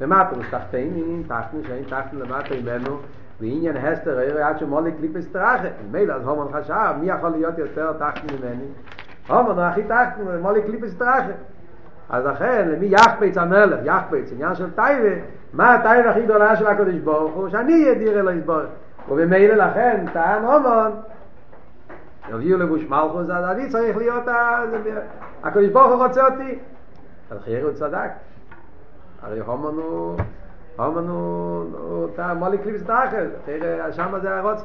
ומה 0.00 0.24
פירוש 0.30 0.46
תחתינים? 0.50 1.22
תחתנו 1.28 1.60
שאין 1.64 1.84
תחתנו 1.84 2.20
למטה 2.20 2.54
ממנו 2.62 2.98
ועניין 3.40 3.76
הסתר 3.76 4.18
העיר 4.18 4.44
עד 4.44 4.58
שמולי 4.58 4.92
קליפס 4.92 5.26
טרחה 5.32 5.68
מילא 5.90 6.12
אז 6.12 6.26
הומן 6.26 6.52
חשב 6.52 6.94
מי 7.00 7.06
יכול 7.06 7.28
להיות 7.28 7.58
יותר 7.58 7.92
תחת 7.92 8.20
ממני 8.32 8.64
הומן 9.28 9.50
הוא 9.50 9.60
הכי 9.60 9.82
תחת 9.82 10.16
מולי 10.42 10.62
קליפס 10.62 10.94
טרחה 10.94 11.32
אז 12.10 12.24
לכן 12.24 12.68
למי 12.68 12.86
יחפץ 12.86 13.36
המלך 13.36 13.80
יחפץ 13.84 14.32
עניין 14.32 14.54
של 14.54 14.70
טייבה 14.70 15.08
מה 15.52 15.74
הטייבה 15.74 16.10
הכי 16.10 16.22
גדולה 16.22 16.56
של 16.56 16.66
הקודש 16.66 16.94
ברוך 16.94 17.34
הוא? 17.34 17.48
שאני 17.48 17.72
אהיה 17.72 17.94
דיר 17.94 18.20
אלוהי 18.20 18.40
ברוך 18.40 18.62
ובמילא 19.08 19.54
לכן 19.54 20.04
טען 20.12 20.44
הומן 20.44 20.90
יביאו 22.28 22.58
לבוש 22.58 22.82
מלכוס 22.82 23.30
אז 23.30 23.44
אני 23.44 23.68
צריך 23.68 23.96
להיות 23.96 24.24
הקודש 25.42 25.68
ברוך 25.68 25.92
הוא 25.92 26.06
רוצה 26.06 26.26
אותי. 26.28 26.58
חייר 27.44 27.66
הוא 27.66 27.72
צדק. 27.72 28.10
הרי 29.22 29.40
הומן 29.40 29.78
הוא 29.78 30.16
אומן 30.78 31.08
הוא 31.08 32.08
אתה 32.14 32.34
מולי 32.34 32.58
קליפס 32.58 32.82
אחרי 32.90 33.92
שם 33.92 34.18
זה 34.22 34.38
הרוץ 34.38 34.64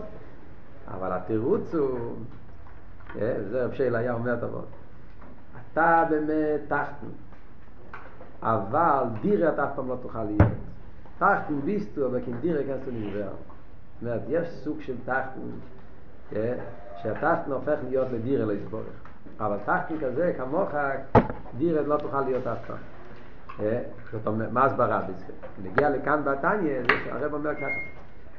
אבל 0.93 1.12
התירוץ 1.12 1.76
הוא 1.76 2.15
זה 3.52 3.65
רב 3.65 3.73
שייל 3.73 3.95
היה 3.95 4.13
אומר 4.13 4.36
טובות 4.39 4.67
אתה 5.73 6.04
באמת 6.10 6.62
תחתן 6.67 7.08
אבל 8.43 9.04
דירה 9.21 9.50
אתה 9.50 9.63
אף 9.63 9.69
פעם 9.76 9.89
לא 9.89 9.95
תוכל 10.02 10.23
להיות 10.23 10.52
תחתן 11.17 11.60
ביסטו 11.65 12.08
אבל 12.08 12.19
כן 12.25 12.32
דירה 12.41 12.63
כנסו 12.63 12.91
נשבר 12.91 13.27
זאת 13.27 14.01
אומרת 14.01 14.21
יש 14.30 14.47
סוג 14.49 14.82
של 14.82 14.95
תחתן 15.06 16.39
שהתחתן 17.01 17.51
הופך 17.51 17.75
להיות 17.89 18.08
לדירה 18.12 18.45
לסבורך 18.45 19.01
אבל 19.39 19.58
תחתן 19.65 19.95
כזה 20.01 20.34
כמוך 20.38 20.69
דירה 21.58 21.82
לא 21.82 21.97
תוכל 21.97 22.21
להיות 22.21 22.47
אף 22.47 22.65
פעם 22.67 22.77
זאת 24.12 24.27
אומרת, 24.27 24.51
מה 24.51 24.65
הסברה 24.65 25.01
בזה? 25.01 25.34
נגיע 25.63 25.89
לכאן 25.89 26.21
בתניא, 26.23 26.71
הרב 27.12 27.34
אומר 27.34 27.56
ככה. 27.56 27.65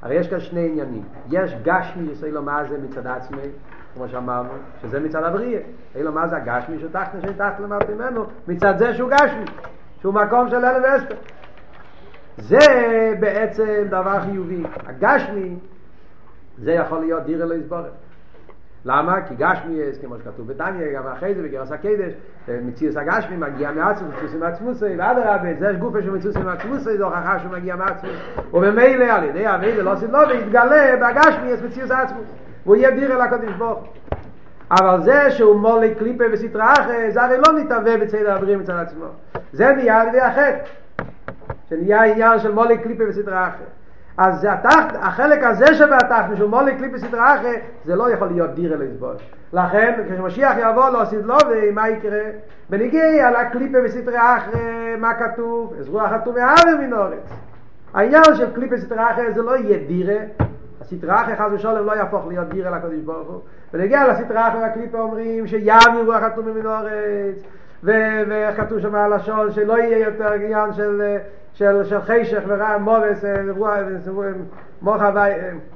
הרי 0.03 0.15
יש 0.15 0.29
כאן 0.29 0.41
שני 0.41 0.69
עניינים. 0.69 1.03
יש 1.31 1.55
גשמי 1.63 2.13
יסוי 2.13 2.31
לו 2.31 2.43
מה 2.43 2.65
זה 2.69 2.79
מצד 2.79 3.07
עצמי, 3.07 3.49
כמו 3.95 4.09
שאמרנו, 4.09 4.49
שזה 4.83 5.01
מצד 5.01 5.23
הבריאה. 5.23 5.61
אין 5.95 6.05
לו 6.05 6.13
מה 6.13 6.29
זה 6.29 6.37
הגשמי 6.37 6.79
שתחת 6.81 7.15
נשאי 7.15 7.35
תחת 7.35 7.61
למטה 7.61 7.95
ממנו, 7.95 8.25
מצד 8.49 8.79
זה 8.79 8.95
שהוא 8.95 9.11
גשמי, 9.11 9.45
שהוא 10.01 10.15
מקום 10.15 10.51
של 10.51 10.65
אלף 10.65 10.85
ואסתר. 10.85 11.17
זה 12.39 12.59
בעצם 13.21 13.85
דבר 13.91 14.21
חיובי. 14.21 14.63
הגשמי, 14.87 15.55
זה 16.59 16.73
יכול 16.73 17.01
להיות 17.01 17.25
דירה 17.25 17.47
לא 17.47 17.55
יסבורת. 17.55 17.93
למה? 18.85 19.23
כי 19.29 19.35
גשמיאס, 19.35 19.99
כמו 19.99 20.19
שכתוב 20.19 20.49
בתניא, 20.49 20.93
גם 20.95 21.07
אחרי 21.07 21.35
זה 21.35 21.43
בגרס 21.43 21.73
הקדש, 21.73 22.13
מציאוס 22.49 22.97
הגשמי 22.97 23.37
מגיע 23.37 23.73
מעצמוס, 23.73 24.15
מציאוס 24.15 24.35
עם 24.35 24.43
עצמוסי, 24.43 24.97
ואדרבה, 24.99 25.55
זה 25.59 25.73
גופה 25.79 26.03
של 26.03 26.11
מציאוס 26.11 26.37
עם 26.37 26.49
עצמוסי, 26.49 26.97
זו 26.99 27.05
הוכחה 27.05 27.39
שהוא 27.39 27.53
מגיע 27.53 27.77
מעצמוס. 27.77 28.13
וממילא 28.53 29.05
על 29.05 29.25
ידי 29.25 29.55
אבי 29.55 29.81
ולא 29.81 29.95
סבלו, 29.97 30.29
ויתגלה 30.29 30.97
בגשמיאס 30.97 31.63
מציאוס 31.63 31.91
עצמוס, 31.91 32.27
והוא 32.65 32.77
יהיה 32.77 32.91
דיר 32.91 33.17
אל 33.17 33.21
הקודש 33.21 33.53
ברוך. 33.59 33.89
אבל 34.71 35.03
זה 35.03 35.31
שהוא 35.31 35.61
מולי 35.61 35.95
קליפה 35.95 36.25
וסטרה 36.33 36.73
אחרי, 36.73 37.11
זה 37.11 37.23
הרי 37.23 37.37
לא 37.37 37.59
נתהווה 37.59 37.99
בצד 37.99 38.27
הבריאים 38.27 38.59
מצד 38.59 38.75
עצמו. 38.75 39.07
זה 39.53 39.73
נהיה 39.73 40.01
על 40.01 40.09
ידי 40.09 40.21
החטא, 40.21 40.65
שנהיה 41.69 42.01
העניין 42.01 42.39
של 42.39 42.53
מולי 42.53 42.79
קליפה 42.79 43.05
וסטרה 43.09 43.49
אחרי. 43.49 43.67
אז 44.19 44.47
התחת, 44.51 44.97
החלק 45.01 45.43
הזה 45.43 45.75
שבתחת, 45.75 46.31
משום 46.31 46.51
מולי 46.51 46.77
קליפי 46.77 46.99
סדרה 46.99 47.37
אחרי, 47.37 47.57
זה 47.85 47.97
לא 47.97 48.11
יכול 48.11 48.29
להיות 48.29 48.55
דירה 48.55 48.77
לסבוש. 48.77 49.31
לכן, 49.53 50.03
כשמשיח 50.09 50.53
יבוא 50.59 50.89
לא 50.89 51.03
עשית 51.03 51.25
לו, 51.25 51.37
ומה 51.51 51.89
יקרה? 51.89 52.21
בניגיע 52.71 53.31
לקליפי 53.31 53.79
וסדרה 53.85 54.37
אחרי, 54.37 54.97
מה 54.99 55.15
כתוב? 55.15 55.75
אז 55.79 55.89
רוח 55.89 56.11
חתום 56.13 56.35
מהאוויר 56.35 56.77
מן 56.81 56.93
אורץ. 56.93 57.33
העניין 57.95 58.35
של 58.35 58.55
קליפי 58.55 58.79
סדרה 58.79 59.11
אחרי 59.11 59.33
זה 59.33 59.43
לא 59.43 59.57
יהיה 59.57 59.79
דירה, 59.87 60.17
הסדרה 60.81 61.23
אחרי 61.23 61.37
חס 61.37 61.47
ושלום 61.53 61.87
לא 61.87 61.93
יהפוך 61.93 62.27
להיות 62.27 62.49
דירה 62.49 62.71
לקדוש 62.71 63.01
ברוך 63.01 63.29
הוא. 63.29 63.41
ונגיע 63.75 64.09
לסדרה 64.09 64.49
אחרי 64.49 64.65
הקליפי 64.65 64.97
אומרים 64.97 65.47
שיעביר 65.47 66.05
רוח 66.07 66.23
חתום 66.23 66.47
מן 66.49 66.67
אורץ. 66.67 67.43
וכתוב 67.83 68.81
שם 68.81 68.95
הלשון 68.95 69.53
שלא 69.53 69.79
יהיה 69.79 69.99
יותר 69.99 70.33
עניין 70.33 70.73
של 70.73 71.17
של 71.59 71.85
של 71.85 72.01
חשך 72.01 72.43
ורע 72.47 72.79
מובס 72.79 73.25
מוח 74.83 75.03
הווי 75.03 75.31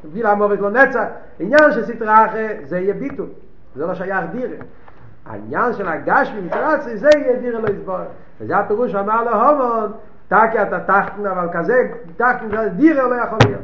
בילה 0.05 0.35
מובס 0.35 0.59
לא 0.61 0.71
נצח. 0.71 1.05
עניין 1.38 1.73
של 1.73 1.85
סטרה 1.85 2.27
זה 2.64 2.79
יהיה 2.79 2.95
ביטו 2.95 3.25
זה 3.75 3.87
לא 3.87 3.95
שייך 3.95 4.25
דירה. 4.33 4.57
העניין 5.27 5.73
של 5.73 5.88
הגש 5.88 6.33
ממצרצי 6.38 6.97
זה 6.97 7.09
יהיה 7.16 7.37
דירה 7.37 7.61
לא 7.61 7.68
יסבור. 7.68 7.97
וזה 8.40 8.57
הפירוש 8.57 8.95
אמר 8.95 9.23
להומון 9.25 9.92
תקי 10.29 10.62
אתה 10.62 10.81
תחתן 10.81 11.27
אבל 11.27 11.49
כזה 11.53 11.75
תחתן 12.16 12.68
דירה 12.68 13.09
לא 13.09 13.14
יכול 13.14 13.38
להיות 13.47 13.61